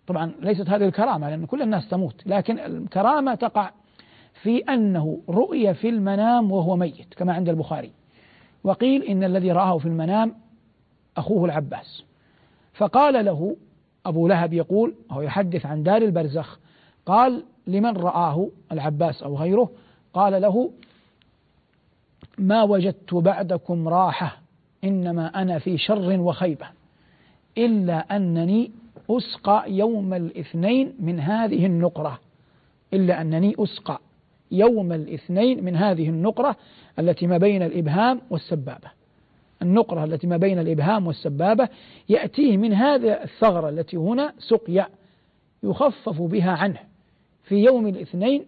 طبعا 0.08 0.32
ليست 0.42 0.70
هذه 0.70 0.86
الكرامة 0.86 1.30
لأن 1.30 1.46
كل 1.46 1.62
الناس 1.62 1.89
تموت 1.89 2.27
لكن 2.27 2.60
الكرامة 2.60 3.36
تقع 3.36 3.72
في 4.42 4.58
أنه 4.58 5.22
رؤي 5.30 5.74
في 5.74 5.89
المنام 5.89 6.51
وهو 6.51 6.75
ميت 6.75 7.13
كما 7.13 7.34
عند 7.34 7.50
البخاري. 7.50 7.92
وقيل 8.63 9.04
إن 9.04 9.24
الذي 9.24 9.51
رآه 9.51 9.77
في 9.77 9.86
المنام 9.86 10.36
أخوه 11.18 11.46
العباس. 11.46 12.04
فقال 12.74 13.25
له 13.25 13.56
أبو 14.06 14.27
لهب 14.27 14.54
يقول 14.54 14.96
هو 15.12 15.22
يحدث 15.22 15.66
عن 15.66 15.84
دار 15.84 16.01
البرزخ 16.01 16.60
قال 17.06 17.44
لمن 17.68 17.98
رآه 17.98 18.48
العباس 18.72 19.24
أو 19.24 19.38
غيره 19.38 19.70
قال 20.14 20.42
له 20.42 20.72
ما 22.38 22.64
وجدت 22.64 23.14
بعدكم 23.14 23.88
راحة 23.88 24.38
إنما 24.84 25.42
أنا 25.42 25.60
في 25.60 25.78
شر 25.78 26.20
وخيبة 26.20 26.68
إلا 27.58 28.16
أنني 28.16 28.72
أسقى 29.10 29.64
يوم 29.68 30.14
الاثنين 30.14 30.94
من 31.00 31.20
هذه 31.20 31.66
النقرة 31.66 32.20
إلا 32.94 33.22
أنني 33.22 33.56
أسقى 33.60 34.00
يوم 34.52 34.94
الاثنين 34.94 35.64
من 35.64 35.76
هذه 35.76 36.10
النقرة 36.10 36.56
التي 37.00 37.28
ما 37.28 37.38
بين 37.38 37.64
الإبهام 37.64 38.22
والسبابة. 38.30 38.92
النقرة 39.62 40.04
التي 40.04 40.28
ما 40.28 40.38
بين 40.38 40.60
الإبهام 40.60 41.08
والسبابة 41.08 41.70
يأتيه 42.10 42.58
من 42.58 42.74
هذا 42.74 43.24
الثغرة 43.24 43.70
التي 43.70 43.98
هنا 43.98 44.34
سقيا 44.40 44.88
يخفف 45.64 46.22
بها 46.22 46.52
عنه 46.52 46.80
في 47.48 47.56
يوم 47.56 47.88
الاثنين 47.88 48.46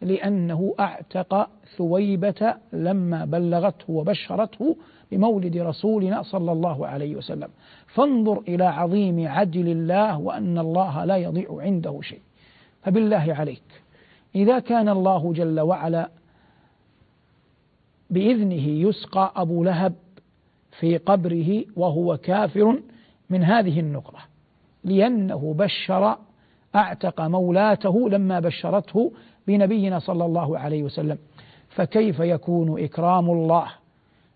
لأنه 0.00 0.74
أعتق 0.80 1.48
ثويبة 1.76 2.54
لما 2.72 3.24
بلغته 3.24 3.84
وبشرته 3.92 4.76
بمولد 5.12 5.56
رسولنا 5.56 6.22
صلى 6.22 6.52
الله 6.52 6.86
عليه 6.86 7.16
وسلم. 7.16 7.48
فانظر 7.86 8.42
إلى 8.48 8.64
عظيم 8.64 9.28
عدل 9.28 9.68
الله 9.68 10.18
وأن 10.18 10.58
الله 10.58 11.04
لا 11.04 11.16
يضيع 11.16 11.58
عنده 11.60 12.00
شيء. 12.02 12.20
فبالله 12.82 13.34
عليك. 13.38 13.62
إذا 14.34 14.58
كان 14.58 14.88
الله 14.88 15.32
جل 15.32 15.60
وعلا 15.60 16.10
بإذنه 18.10 18.68
يسقى 18.68 19.32
أبو 19.36 19.64
لهب 19.64 19.94
في 20.78 20.96
قبره 20.96 21.64
وهو 21.76 22.16
كافر 22.16 22.82
من 23.30 23.44
هذه 23.44 23.80
النقرة 23.80 24.18
لأنه 24.84 25.54
بشر 25.58 26.16
أعتق 26.76 27.20
مولاته 27.20 28.08
لما 28.08 28.40
بشرته 28.40 29.12
بنبينا 29.46 29.98
صلى 29.98 30.24
الله 30.24 30.58
عليه 30.58 30.82
وسلم. 30.82 31.18
فكيف 31.68 32.20
يكون 32.20 32.82
إكرام 32.82 33.30
الله 33.30 33.66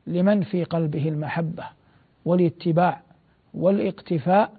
لمن 0.06 0.42
في 0.42 0.64
قلبه 0.64 1.08
المحبة 1.08 1.64
والاتباع 2.24 3.00
والإقتفاء 3.54 4.50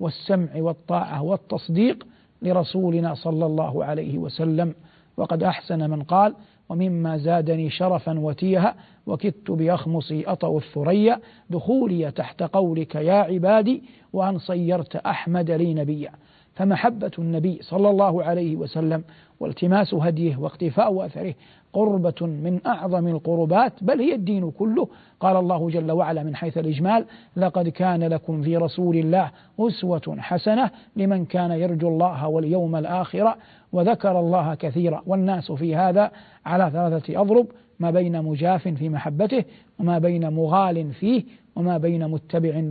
والسمع 0.00 0.48
والطاعة 0.56 1.22
والتصديق 1.22 2.06
لرسولنا 2.42 3.14
صلى 3.14 3.46
الله 3.46 3.84
عليه 3.84 4.18
وسلم؟ 4.18 4.74
وقد 5.16 5.42
أحسن 5.42 5.90
من 5.90 6.02
قال 6.02 6.34
ومما 6.68 7.16
زادني 7.16 7.70
شرفا 7.70 8.18
وتيها 8.18 8.74
وكدت 9.06 9.50
بأخمصي 9.50 10.24
أطأ 10.26 10.56
الثريا 10.56 11.20
دخولي 11.50 12.10
تحت 12.10 12.42
قولك 12.42 12.94
يا 12.94 13.14
عبادي 13.14 13.82
وأن 14.12 14.38
صيرت 14.38 14.96
أحمد 14.96 15.50
لي 15.50 15.74
نبيا. 15.74 16.10
فمحبة 16.56 17.10
النبي 17.18 17.58
صلى 17.62 17.90
الله 17.90 18.24
عليه 18.24 18.56
وسلم 18.56 19.04
والتماس 19.40 19.94
هديه 19.94 20.36
واقتفاء 20.36 21.06
أثره 21.06 21.34
قربة 21.72 22.26
من 22.26 22.60
أعظم 22.66 23.08
القربات 23.08 23.72
بل 23.80 24.00
هي 24.00 24.14
الدين 24.14 24.50
كله. 24.50 24.88
قال 25.20 25.36
الله 25.36 25.70
جل 25.70 25.92
وعلا 25.92 26.22
من 26.22 26.36
حيث 26.36 26.58
الإجمال 26.58 27.04
لقد 27.36 27.68
كان 27.68 28.04
لكم 28.04 28.42
في 28.42 28.56
رسول 28.56 28.96
الله 28.96 29.30
أسوة 29.60 30.16
حسنة 30.18 30.70
لمن 30.96 31.24
كان 31.24 31.50
يرجو 31.50 31.88
الله 31.88 32.28
واليوم 32.28 32.76
الآخر 32.76 33.34
وذكر 33.72 34.20
الله 34.20 34.54
كثيرا. 34.54 35.02
والناس 35.06 35.52
في 35.52 35.76
هذا 35.76 36.10
على 36.46 36.70
ثلاثة 36.72 37.20
أضرب 37.20 37.46
ما 37.80 37.90
بين 37.90 38.22
مجاف 38.22 38.68
في 38.68 38.88
محبته 38.88 39.44
وما 39.80 39.98
بين 39.98 40.32
مغال 40.32 40.92
فيه 40.92 41.24
وما 41.56 41.78
بين 41.78 42.08
متبع 42.08 42.62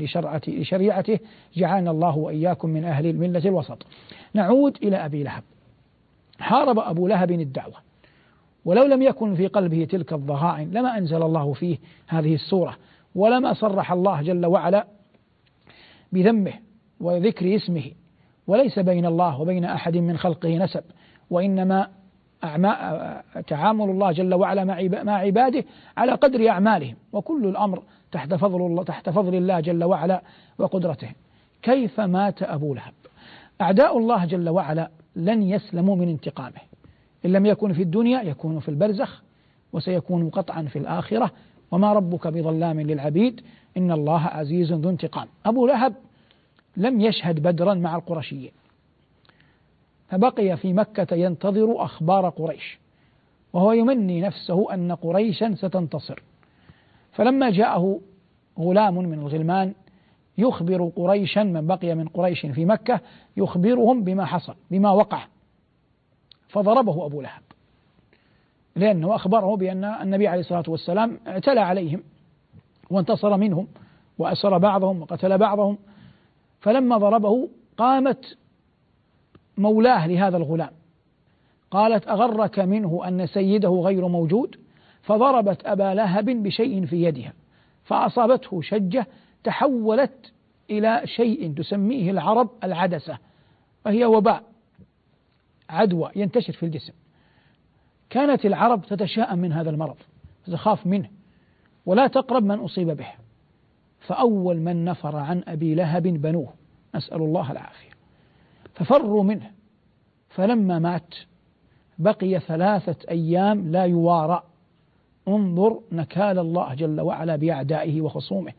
لشريعته 0.47 1.19
جعلنا 1.55 1.91
الله 1.91 2.17
وإياكم 2.17 2.69
من 2.69 2.83
أهل 2.83 3.05
الملة 3.05 3.41
الوسط. 3.45 3.85
نعود 4.33 4.77
إلى 4.83 5.05
أبي 5.05 5.23
لهب. 5.23 5.43
حارب 6.39 6.79
أبو 6.79 7.07
لهب 7.07 7.31
الدعوة. 7.31 7.85
ولو 8.65 8.83
لم 8.83 9.01
يكن 9.01 9.35
في 9.35 9.47
قلبه 9.47 9.85
تلك 9.85 10.13
الضغائن 10.13 10.71
لما 10.71 10.97
أنزل 10.97 11.23
الله 11.23 11.53
فيه 11.53 11.77
هذه 12.07 12.35
السورة 12.35 12.77
ولما 13.15 13.53
صرح 13.53 13.91
الله 13.91 14.21
جل 14.21 14.45
وعلا 14.45 14.87
بذمه 16.11 16.53
وذكر 16.99 17.55
اسمه 17.55 17.91
وليس 18.47 18.79
بين 18.79 19.05
الله 19.05 19.41
وبين 19.41 19.65
أحد 19.65 19.97
من 19.97 20.17
خلقه 20.17 20.57
نسب 20.57 20.83
وإنما 21.29 21.87
تعامل 23.47 23.89
الله 23.89 24.11
جل 24.11 24.33
وعلا 24.33 24.63
مع 25.03 25.13
عباده 25.13 25.63
على 25.97 26.11
قدر 26.11 26.49
أعمالهم. 26.49 26.95
وكل 27.13 27.45
الأمر 27.45 27.83
تحت 28.11 28.33
فضل 28.33 28.65
الله 28.65 28.83
تحت 28.83 29.09
فضل 29.09 29.35
الله 29.35 29.59
جل 29.59 29.83
وعلا 29.83 30.21
وقدرته. 30.57 31.09
كيف 31.61 31.99
مات 31.99 32.43
أبو 32.43 32.73
لهب؟ 32.73 32.93
أعداء 33.61 33.97
الله 33.97 34.25
جل 34.25 34.49
وعلا 34.49 34.89
لن 35.15 35.43
يسلموا 35.43 35.95
من 35.95 36.09
انتقامه. 36.09 36.61
إن 37.25 37.31
لم 37.31 37.45
يكن 37.45 37.73
في 37.73 37.81
الدنيا 37.81 38.21
يكون 38.21 38.59
في 38.59 38.69
البرزخ 38.69 39.23
وسيكون 39.73 40.29
قطعا 40.29 40.61
في 40.61 40.79
الآخرة. 40.79 41.31
وما 41.71 41.93
ربك 41.93 42.27
بظلام 42.27 42.81
للعبيد 42.81 43.41
إن 43.77 43.91
الله 43.91 44.21
عزيز 44.21 44.73
ذو 44.73 44.89
انتقام. 44.89 45.27
أبو 45.45 45.67
لهب 45.67 45.93
لم 46.77 47.01
يشهد 47.01 47.39
بدرا 47.39 47.73
مع 47.73 47.95
القرشيين. 47.95 48.51
فبقي 50.07 50.57
في 50.57 50.73
مكة 50.73 51.15
ينتظر 51.15 51.83
أخبار 51.83 52.29
قريش 52.29 52.79
وهو 53.53 53.71
يمني 53.71 54.21
نفسه 54.21 54.73
أن 54.73 54.91
قريشا 54.91 55.55
ستنتصر. 55.55 56.23
فلما 57.11 57.49
جاءه 57.49 57.99
غلام 58.59 58.95
من 58.95 59.19
الغلمان 59.19 59.73
يخبر 60.37 60.91
قريشا 60.95 61.39
من 61.39 61.67
بقي 61.67 61.95
من 61.95 62.07
قريش 62.07 62.45
في 62.45 62.65
مكة 62.65 62.99
يخبرهم 63.37 64.03
بما 64.03 64.25
حصل 64.25 64.55
بما 64.71 64.91
وقع. 64.91 65.25
فضربه 66.49 67.05
أبو 67.05 67.21
لهب 67.21 67.41
لأنه 68.75 69.15
أخبره 69.15 69.55
بأن 69.55 69.83
النبي 69.83 70.27
عليه 70.27 70.39
الصلاة 70.39 70.63
والسلام 70.67 71.19
اعتلى 71.27 71.59
عليهم 71.59 72.03
وانتصر 72.89 73.37
منهم 73.37 73.67
وأسر 74.17 74.57
بعضهم 74.57 75.01
وقتل 75.01 75.37
بعضهم. 75.37 75.77
فلما 76.59 76.97
ضربه 76.97 77.49
قامت 77.77 78.37
مولاه 79.57 80.07
لهذا 80.07 80.37
الغلام. 80.37 80.71
قالت 81.71 82.07
أغرك 82.07 82.59
منه 82.59 83.07
أن 83.07 83.27
سيده 83.27 83.69
غير 83.69 84.07
موجود؟ 84.07 84.55
فضربت 85.01 85.65
أبا 85.65 85.93
لهب 85.93 86.25
بشيء 86.25 86.85
في 86.85 87.03
يدها 87.03 87.33
فأصابته 87.83 88.61
شجة 88.61 89.07
تحولت 89.43 90.33
إلى 90.69 91.01
شيء 91.05 91.53
تسميه 91.53 92.11
العرب 92.11 92.49
العدسة 92.63 93.17
وهي 93.85 94.05
وباء 94.05 94.43
عدوى 95.69 96.11
ينتشر 96.15 96.53
في 96.53 96.63
الجسم. 96.63 96.93
كانت 98.09 98.45
العرب 98.45 98.85
تتشاءم 98.85 99.39
من 99.39 99.53
هذا 99.53 99.69
المرض 99.69 99.97
تخاف 100.47 100.87
منه 100.87 101.09
ولا 101.85 102.07
تقرب 102.07 102.43
من 102.43 102.59
أصيب 102.59 102.87
به. 102.87 103.07
فأول 103.99 104.57
من 104.57 104.85
نفر 104.85 105.15
عن 105.15 105.43
أبي 105.47 105.75
لهب 105.75 106.03
بنوه 106.03 106.53
نسأل 106.95 107.21
الله 107.21 107.51
العافية. 107.51 107.84
ففروا 108.75 109.23
منه. 109.23 109.51
فلما 110.29 110.79
مات 110.79 111.15
بقي 111.99 112.39
ثلاثة 112.39 112.95
أيام 113.09 113.71
لا 113.71 113.83
يوارى 113.83 114.43
انظر 115.27 115.79
نكال 115.91 116.39
الله 116.39 116.73
جل 116.73 117.01
وعلا 117.01 117.35
بأعدائه 117.35 118.01
وخصومه. 118.01 118.53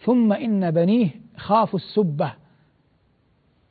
ثم 0.00 0.32
إن 0.32 0.70
بنيه 0.70 1.10
خافوا 1.36 1.78
السبة. 1.78 2.32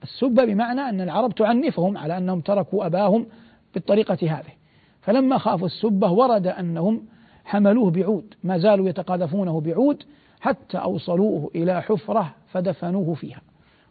السبة 0.03 0.45
بمعنى 0.45 0.81
أن 0.81 1.01
العرب 1.01 1.35
تعنفهم 1.35 1.97
على 1.97 2.17
أنهم 2.17 2.41
تركوا 2.41 2.85
أباهم 2.85 3.25
بالطريقة 3.73 4.17
هذه. 4.21 4.53
فلما 5.01 5.37
خافوا 5.37 5.67
السبة 5.67 6.11
ورد 6.11 6.47
أنهم 6.47 7.05
حملوه 7.45 7.91
بعود. 7.91 8.33
ما 8.43 8.57
زالوا 8.57 8.89
يتقاذفونه 8.89 9.61
بعود 9.61 10.03
حتى 10.39 10.77
أوصلوه 10.77 11.51
إلى 11.55 11.81
حفرة 11.81 12.35
فدفنوه 12.47 13.13
فيها. 13.13 13.41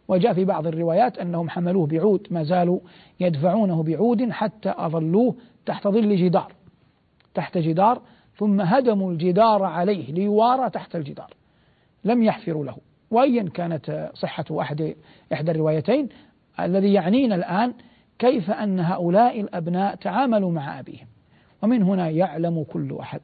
وجاء 0.07 0.33
في 0.33 0.45
بعض 0.45 0.67
الروايات 0.67 1.17
أنهم 1.17 1.49
حملوه 1.49 1.87
بعود 1.87 2.27
ما 2.31 2.43
زالوا 2.43 2.79
يدفعونه 3.19 3.83
بعود 3.83 4.31
حتى 4.31 4.73
أظلوه 4.77 5.35
تحت 5.65 5.87
ظل 5.87 6.15
جدار 6.15 6.53
تحت 7.33 7.57
جدار 7.57 8.01
ثم 8.35 8.61
هدموا 8.61 9.11
الجدار 9.11 9.63
عليه 9.63 10.11
ليوارى 10.11 10.69
تحت 10.69 10.95
الجدار 10.95 11.33
لم 12.03 12.23
يحفروا 12.23 12.65
له. 12.65 12.77
وأيا 13.11 13.43
كانت 13.43 14.11
صحة 14.13 14.45
أحد 14.61 14.95
إحدى 15.33 15.51
الروايتين 15.51 16.09
الذي 16.59 16.93
يعنينا 16.93 17.35
الآن 17.35 17.73
كيف 18.19 18.51
أن 18.51 18.79
هؤلاء 18.79 19.41
الأبناء 19.41 19.95
تعاملوا 19.95 20.51
مع 20.51 20.79
أبيهم. 20.79 21.07
ومن 21.63 21.83
هنا 21.83 22.09
يعلم 22.09 22.63
كل 22.63 22.97
أحد 22.99 23.21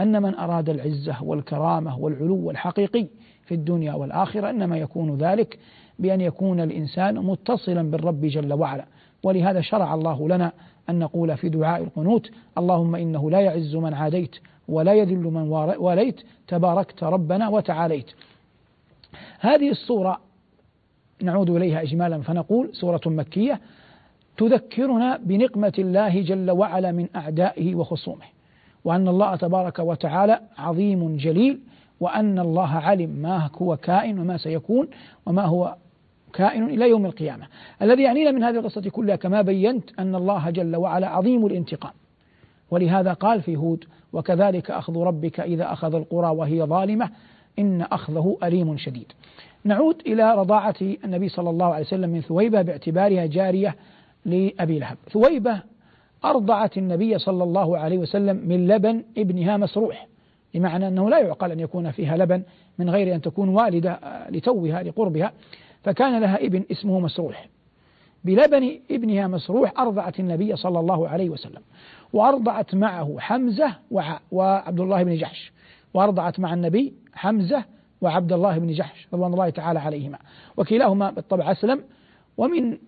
أن 0.00 0.22
من 0.22 0.34
أراد 0.34 0.68
العزة 0.68 1.22
والكرامة 1.22 1.98
والعلو 1.98 2.50
الحقيقي 2.50 3.06
في 3.44 3.54
الدنيا 3.54 3.94
والآخرة 3.94 4.50
إنما 4.50 4.78
يكون 4.78 5.16
ذلك 5.16 5.58
بأن 5.98 6.20
يكون 6.20 6.60
الإنسان 6.60 7.14
متصلا 7.14 7.90
بالرب 7.90 8.20
جل 8.20 8.52
وعلا. 8.52 8.84
ولهذا 9.22 9.60
شرع 9.60 9.94
الله 9.94 10.28
لنا 10.28 10.52
أن 10.90 10.98
نقول 10.98 11.36
في 11.36 11.48
دعاء 11.48 11.82
القنوت 11.82 12.30
اللهم 12.58 12.94
إنه 12.94 13.30
لا 13.30 13.40
يعز 13.40 13.76
من 13.76 13.94
عاديت 13.94 14.36
ولا 14.68 14.94
يذل 14.94 15.24
من 15.24 15.48
واليت 15.78 16.20
تباركت 16.48 17.04
ربنا 17.04 17.48
وتعاليت. 17.48 18.10
هذه 19.40 19.70
الصورة 19.70 20.20
نعود 21.22 21.50
إليها 21.50 21.82
إجمالا 21.82 22.22
فنقول 22.22 22.70
سورة 22.72 23.00
مكية 23.06 23.60
تذكرنا 24.36 25.16
بنقمة 25.16 25.72
الله 25.78 26.20
جل 26.22 26.50
وعلا 26.50 26.92
من 26.92 27.08
أعدائه 27.16 27.74
وخصومه 27.74 28.24
وأن 28.84 29.08
الله 29.08 29.36
تبارك 29.36 29.78
وتعالى 29.78 30.40
عظيم 30.58 31.16
جليل 31.16 31.60
وأن 32.00 32.38
الله 32.38 32.68
علم 32.68 33.10
ما 33.10 33.50
هو 33.62 33.76
كائن 33.76 34.18
وما 34.18 34.36
سيكون 34.36 34.88
وما 35.26 35.42
هو 35.42 35.76
كائن 36.32 36.64
إلى 36.64 36.88
يوم 36.88 37.06
القيامة. 37.06 37.46
الذي 37.82 38.02
يعنينا 38.02 38.30
من 38.30 38.42
هذه 38.42 38.58
القصة 38.58 38.90
كلها 38.90 39.16
كما 39.16 39.42
بينت 39.42 39.90
أن 39.98 40.14
الله 40.14 40.50
جل 40.50 40.76
وعلا 40.76 41.08
عظيم 41.08 41.46
الانتقام. 41.46 41.92
ولهذا 42.70 43.12
قال 43.12 43.42
في 43.42 43.56
هود 43.56 43.84
وكذلك 44.12 44.70
أخذ 44.70 44.98
ربك 44.98 45.40
إذا 45.40 45.72
أخذ 45.72 45.94
القرى 45.94 46.28
وهي 46.28 46.62
ظالمة 46.62 47.10
إن 47.58 47.82
أخذه 47.82 48.36
أليم 48.42 48.76
شديد. 48.76 49.12
نعود 49.64 50.02
إلى 50.06 50.34
رضاعة 50.34 50.74
النبي 51.04 51.28
صلى 51.28 51.50
الله 51.50 51.66
عليه 51.66 51.86
وسلم 51.86 52.10
من 52.10 52.20
ثويبة 52.20 52.62
باعتبارها 52.62 53.26
جارية 53.26 53.76
لأبي 54.24 54.78
لهب. 54.78 54.96
ثويبة 55.12 55.62
أرضعت 56.24 56.78
النبي 56.78 57.18
صلى 57.18 57.44
الله 57.44 57.78
عليه 57.78 57.98
وسلم 57.98 58.36
من 58.48 58.66
لبن 58.68 59.04
ابنها 59.18 59.56
مسروح 59.56 60.06
بمعنى 60.54 60.88
أنه 60.88 61.10
لا 61.10 61.18
يعقل 61.18 61.52
أن 61.52 61.60
يكون 61.60 61.90
فيها 61.90 62.16
لبن 62.16 62.42
من 62.78 62.90
غير 62.90 63.14
أن 63.14 63.20
تكون 63.20 63.48
والدة 63.48 64.00
لتوها 64.30 64.82
لقربها. 64.82 65.32
فكان 65.88 66.20
لها 66.20 66.46
ابن 66.46 66.64
اسمه 66.72 67.00
مسروح. 67.00 67.48
بلبن 68.24 68.80
ابنها 68.90 69.26
مسروح 69.26 69.80
أرضعت 69.80 70.20
النبي 70.20 70.56
صلى 70.56 70.80
الله 70.80 71.08
عليه 71.08 71.30
وسلم 71.30 71.62
وأرضعت 72.12 72.74
معه 72.74 73.16
حمزة 73.18 73.74
وعبد 74.30 74.80
الله 74.80 75.02
بن 75.02 75.16
جحش 75.16 75.52
وأرضعت 75.94 76.40
مع 76.40 76.54
النبي 76.54 76.94
حمزة 77.14 77.64
وعبد 78.00 78.32
الله 78.32 78.58
بن 78.58 78.72
جحش 78.72 79.08
رضوان 79.14 79.32
الله 79.32 79.50
تعالى 79.50 79.78
عليهما. 79.78 80.18
وكلاهما 80.56 81.10
بالطبع 81.10 81.52
أسلم. 81.52 81.82
ومن 82.36 82.78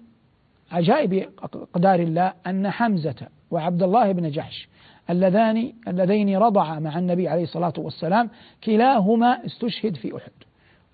عجائب 0.72 1.28
أقدار 1.42 2.00
الله 2.00 2.32
أن 2.46 2.70
حمزة 2.70 3.28
وعبد 3.50 3.82
الله 3.82 4.12
بن 4.12 4.30
جحش 4.30 4.68
اللذان 5.10 5.72
اللذين 5.88 6.36
رضعا 6.38 6.78
مع 6.78 6.98
النبي 6.98 7.28
عليه 7.28 7.42
الصلاة 7.42 7.74
والسلام 7.78 8.30
كلاهما 8.64 9.46
استشهد 9.46 9.96
في 9.96 10.16
أحد. 10.16 10.32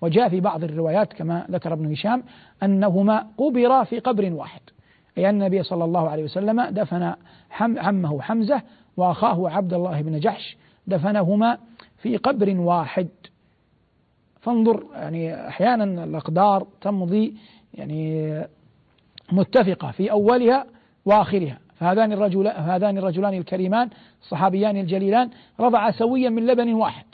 وجاء 0.01 0.29
في 0.29 0.39
بعض 0.39 0.63
الروايات 0.63 1.13
كما 1.13 1.45
ذكر 1.51 1.73
ابن 1.73 1.91
هشام 1.91 2.23
أنهما 2.63 3.27
قبرا 3.37 3.83
في 3.83 3.99
قبر 3.99 4.33
واحد. 4.33 4.61
أي 5.17 5.29
أن 5.29 5.41
النبي 5.41 5.63
صلى 5.63 5.83
الله 5.83 6.09
عليه 6.09 6.23
وسلم 6.23 6.61
دفن 6.61 7.13
عمه 7.59 8.21
حمزة 8.21 8.61
وأخاه 8.97 9.49
عبد 9.49 9.73
الله 9.73 10.01
بن 10.01 10.19
جحش 10.19 10.57
دفنهما 10.87 11.57
في 11.97 12.17
قبر 12.17 12.59
واحد. 12.59 13.07
فانظر 14.41 14.83
يعني 14.93 15.47
أحيانا 15.47 16.03
الأقدار 16.03 16.67
تمضي 16.81 17.35
يعني 17.73 18.31
متفقة 19.31 19.91
في 19.91 20.11
أولها 20.11 20.65
وآخرها. 21.05 21.59
فهذان 21.75 22.11
الرجل 22.11 22.47
هذان 22.47 22.97
الرجلان 22.97 23.33
الكريمان 23.33 23.89
الصحابيان 24.21 24.77
الجليلان 24.77 25.29
رضعا 25.59 25.91
سويا 25.91 26.29
من 26.29 26.47
لبن 26.47 26.73
واحد. 26.73 27.05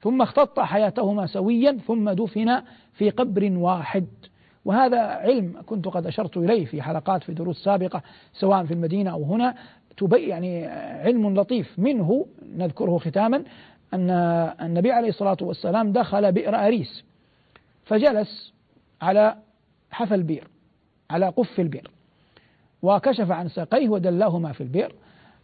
ثم 0.00 0.22
اختط 0.22 0.60
حياتهما 0.60 1.26
سويا 1.26 1.78
ثم 1.86 2.10
دفن 2.10 2.62
في 2.92 3.10
قبر 3.10 3.52
واحد. 3.52 4.06
وهذا 4.64 5.00
علم 5.00 5.62
كنت 5.66 5.88
قد 5.88 6.06
أشرت 6.06 6.36
إليه 6.36 6.64
في 6.64 6.82
حلقات 6.82 7.22
في 7.22 7.34
دروس 7.34 7.64
سابقة 7.64 8.02
سواء 8.32 8.64
في 8.64 8.74
المدينة 8.74 9.10
أو 9.10 9.24
هنا. 9.24 9.54
يعني 10.12 10.66
علم 10.66 11.34
لطيف 11.34 11.78
منه 11.78 12.26
نذكره 12.56 12.98
ختاما 12.98 13.44
أن 13.94 14.10
النبي 14.60 14.92
عليه 14.92 15.08
الصلاة 15.08 15.36
والسلام 15.40 15.92
دخل 15.92 16.32
بئر 16.32 16.56
أريس 16.66 17.04
فجلس 17.84 18.54
على 19.02 19.36
حفى 19.90 20.14
البئر 20.14 20.48
على 21.10 21.28
قف 21.28 21.60
البئر 21.60 21.90
وكشف 22.82 23.30
عن 23.30 23.48
ساقيه 23.48 23.88
ودلاهما 23.88 24.52
في 24.52 24.60
البئر 24.60 24.94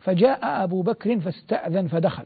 فجاء 0.00 0.64
أبو 0.64 0.82
بكر 0.82 1.20
فاستأذن 1.20 1.86
فدخل. 1.86 2.24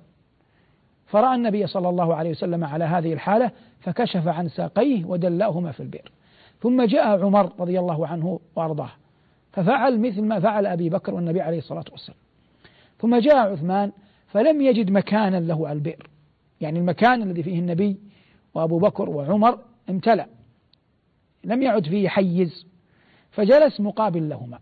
فرأى 1.09 1.35
النبي 1.35 1.67
صلى 1.67 1.89
الله 1.89 2.15
عليه 2.15 2.31
وسلم 2.31 2.65
على 2.65 2.85
هذه 2.85 3.13
الحالة 3.13 3.51
فكشف 3.81 4.29
عن 4.29 4.49
ساقيه 4.49 5.05
ودلاهما 5.05 5.73
في 5.73 5.81
البئر. 5.81 6.13
ثم 6.61 6.83
جاء 6.83 7.25
عمر 7.25 7.53
رضي 7.61 7.79
الله 7.79 8.07
عنه 8.07 8.41
وأرضاه 8.57 8.91
ففعل 9.53 10.01
مثل 10.01 10.23
ما 10.23 10.41
فعل 10.41 10.67
أبي 10.67 10.89
بكر 10.89 11.15
والنبي 11.15 11.41
عليه 11.41 11.59
الصلاة 11.59 11.85
والسلام. 11.93 12.19
ثم 12.99 13.17
جاء 13.17 13.37
عثمان 13.37 13.93
فلم 14.27 14.61
يجد 14.61 14.91
مكانا 14.91 15.41
له 15.41 15.69
على 15.69 15.77
البئر. 15.77 16.11
يعني 16.61 16.79
المكان 16.79 17.23
الذي 17.23 17.43
فيه 17.43 17.59
النبي 17.59 17.97
وأبو 18.55 18.79
بكر 18.79 19.11
وعمر 19.11 19.59
امتلأ 19.91 20.27
لم 21.45 21.63
يعد 21.63 21.87
فيه 21.87 22.09
حيز 22.09 22.67
فجلس 23.31 23.81
مقابل 23.81 24.29
لهما 24.29 24.59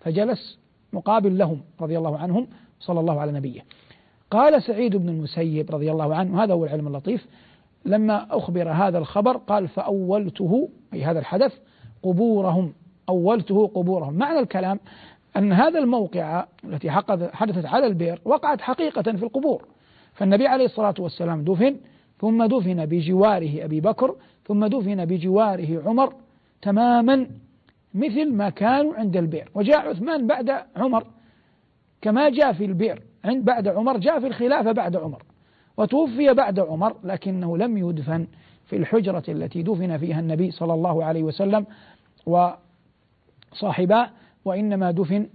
فجلس 0.00 0.58
مقابل 0.92 1.38
لهم 1.38 1.60
رضي 1.80 1.98
الله 1.98 2.18
عنهم 2.18 2.48
صلى 2.80 3.00
الله 3.00 3.20
على 3.20 3.32
نبيه. 3.32 3.64
قال 4.30 4.62
سعيد 4.62 4.96
بن 4.96 5.08
المسيب 5.08 5.70
رضي 5.70 5.90
الله 5.90 6.14
عنه 6.14 6.44
هذا 6.44 6.54
هو 6.54 6.64
العلم 6.64 6.86
اللطيف 6.86 7.26
لما 7.84 8.26
أخبر 8.30 8.70
هذا 8.70 8.98
الخبر 8.98 9.36
قال 9.36 9.68
فأولته 9.68 10.68
أي 10.94 11.04
هذا 11.04 11.18
الحدث 11.18 11.52
قبورهم 12.02 12.72
أولته 13.08 13.66
قبورهم. 13.66 14.14
معنى 14.14 14.38
الكلام 14.38 14.80
أن 15.36 15.52
هذا 15.52 15.78
الموقع 15.78 16.46
التي 16.64 16.90
حدثت 17.32 17.64
على 17.64 17.86
البئر 17.86 18.20
وقعت 18.24 18.60
حقيقة 18.60 19.02
في 19.02 19.22
القبور. 19.22 19.64
فالنبي 20.14 20.46
عليه 20.46 20.64
الصلاة 20.64 20.94
والسلام 20.98 21.44
دفن 21.44 21.76
ثم 22.20 22.44
دفن 22.44 22.86
بجواره 22.86 23.64
أبي 23.64 23.80
بكر 23.80 24.16
ثم 24.46 24.66
دفن 24.66 25.04
بجواره 25.04 25.82
عمر 25.86 26.14
تماما 26.62 27.26
مثل 27.94 28.32
ما 28.32 28.50
كانوا 28.50 28.94
عند 28.94 29.16
البئر 29.16 29.48
وجاء 29.54 29.88
عثمان 29.88 30.26
بعد 30.26 30.50
عمر 30.76 31.06
كما 32.02 32.28
جاء 32.28 32.52
في 32.52 32.64
البئر 32.64 33.02
عند 33.24 33.44
بعد 33.44 33.68
عمر 33.68 33.98
جاء 33.98 34.20
في 34.20 34.26
الخلافة 34.26 34.72
بعد 34.72 34.96
عمر 34.96 35.22
وتوفي 35.76 36.34
بعد 36.34 36.60
عمر 36.60 36.96
لكنه 37.04 37.56
لم 37.56 37.78
يدفن 37.78 38.26
في 38.66 38.76
الحجرة 38.76 39.22
التي 39.28 39.62
دفن 39.62 39.98
فيها 39.98 40.20
النبي 40.20 40.50
صلى 40.50 40.74
الله 40.74 41.04
عليه 41.04 41.22
وسلم 41.22 41.66
وصاحباه 42.26 44.10
وإنما 44.44 44.90
دفن 44.90 45.26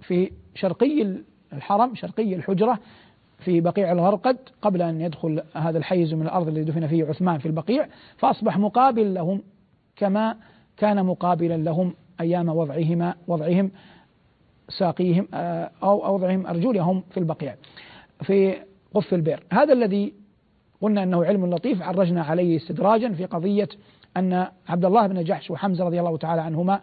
في 0.00 0.30
شرقي 0.54 1.22
الحرم 1.52 1.94
شرقي 1.94 2.34
الحجرة 2.34 2.78
في 3.38 3.60
بقيع 3.60 3.92
الغرقد 3.92 4.38
قبل 4.62 4.82
أن 4.82 5.00
يدخل 5.00 5.42
هذا 5.54 5.78
الحيز 5.78 6.14
من 6.14 6.22
الأرض 6.22 6.48
الذي 6.48 6.64
دفن 6.64 6.86
فيه 6.86 7.04
عثمان 7.04 7.38
في 7.38 7.46
البقيع 7.46 7.88
فأصبح 8.16 8.58
مقابل 8.58 9.14
لهم 9.14 9.42
كما 9.96 10.36
كان 10.76 11.06
مقابلا 11.06 11.56
لهم 11.56 11.94
أيام 12.20 12.48
وضعهما 12.48 13.14
وضعهم 13.26 13.70
ساقيهم 14.68 15.28
آه، 15.34 15.70
أو 15.82 16.14
وضعهم 16.14 16.46
أرجلهم 16.46 17.02
في 17.10 17.20
البقيع 17.20 17.54
في 18.22 18.54
قف 18.94 19.14
البئر. 19.14 19.42
هذا 19.52 19.72
الذي 19.72 20.12
قلنا 20.80 21.02
أنه 21.02 21.24
علم 21.24 21.54
لطيف 21.54 21.82
عرجنا 21.82 22.22
عليه 22.22 22.56
استدراجا 22.56 23.12
في 23.12 23.24
قضية 23.24 23.68
أن 24.16 24.46
عبد 24.68 24.84
الله 24.84 25.06
بن 25.06 25.24
جحش 25.24 25.50
وحمزة 25.50 25.84
رضي 25.84 26.00
الله 26.00 26.16
تعالى 26.16 26.42
عنهما 26.42 26.80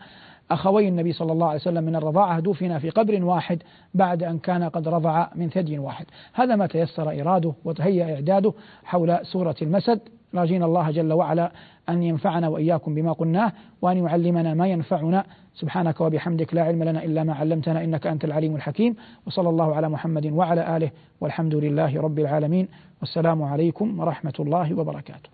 أخوي 0.52 0.88
النبي 0.88 1.12
صلى 1.12 1.32
الله 1.32 1.48
عليه 1.48 1.60
وسلم 1.60 1.84
من 1.84 1.96
الرضاعة 1.96 2.40
دفن 2.40 2.80
في 2.80 2.90
قبر 2.90 3.24
واحد 3.24 3.64
بعد 3.94 4.24
أن 4.24 4.40
كان 4.40 4.64
قد 4.64 4.88
رضع 4.88 5.28
من 5.36 5.50
ثدي 5.50 5.80
واحد. 5.80 6.06
هذا 6.34 6.56
ما 6.56 6.68
تيسر 6.68 7.22
إراده 7.22 7.54
وتهيأ 7.66 8.16
إعداده 8.16 8.54
حول 8.84 9.20
سورة 9.26 9.56
المسد. 9.62 10.00
راجين 10.36 10.64
الله 10.64 10.92
جل 10.92 11.14
وعلا 11.14 11.52
أن 11.90 12.04
ينفعنا 12.04 12.48
وإياكم 12.48 12.96
بما 12.96 13.12
قلناه 13.12 13.52
وأن 13.82 13.98
يعلمنا 13.98 14.54
ما 14.54 14.68
ينفعنا. 14.68 15.24
سبحانك 15.54 16.02
وبحمدك 16.02 16.54
لا 16.54 16.64
علم 16.64 16.84
لنا 16.84 17.04
إلا 17.06 17.24
ما 17.24 17.34
علمتنا 17.34 17.84
إنك 17.84 18.08
أنت 18.08 18.26
العليم 18.26 18.56
الحكيم. 18.56 18.96
وصلى 19.28 19.50
الله 19.50 19.76
على 19.76 19.90
محمد 19.90 20.26
وعلى 20.26 20.78
آله 20.78 20.90
والحمد 21.22 21.56
لله 21.56 22.02
رب 22.02 22.20
العالمين. 22.20 22.68
والسلام 23.02 23.44
عليكم 23.44 24.00
ورحمة 24.00 24.34
الله 24.40 24.74
وبركاته. 24.80 25.30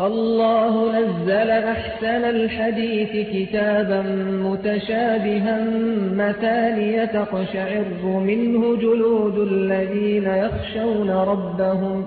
الله 0.00 0.74
نزل 0.98 1.50
أحسن 1.50 2.22
الحديث 2.36 3.12
كتابا 3.34 4.02
متشابها 4.46 5.56
مثانية 6.22 7.04
تقشعر 7.04 7.84
منه 8.30 8.76
جلود 8.76 9.38
الذين 9.38 10.26
يخشون 10.44 11.10
ربهم. 11.10 12.06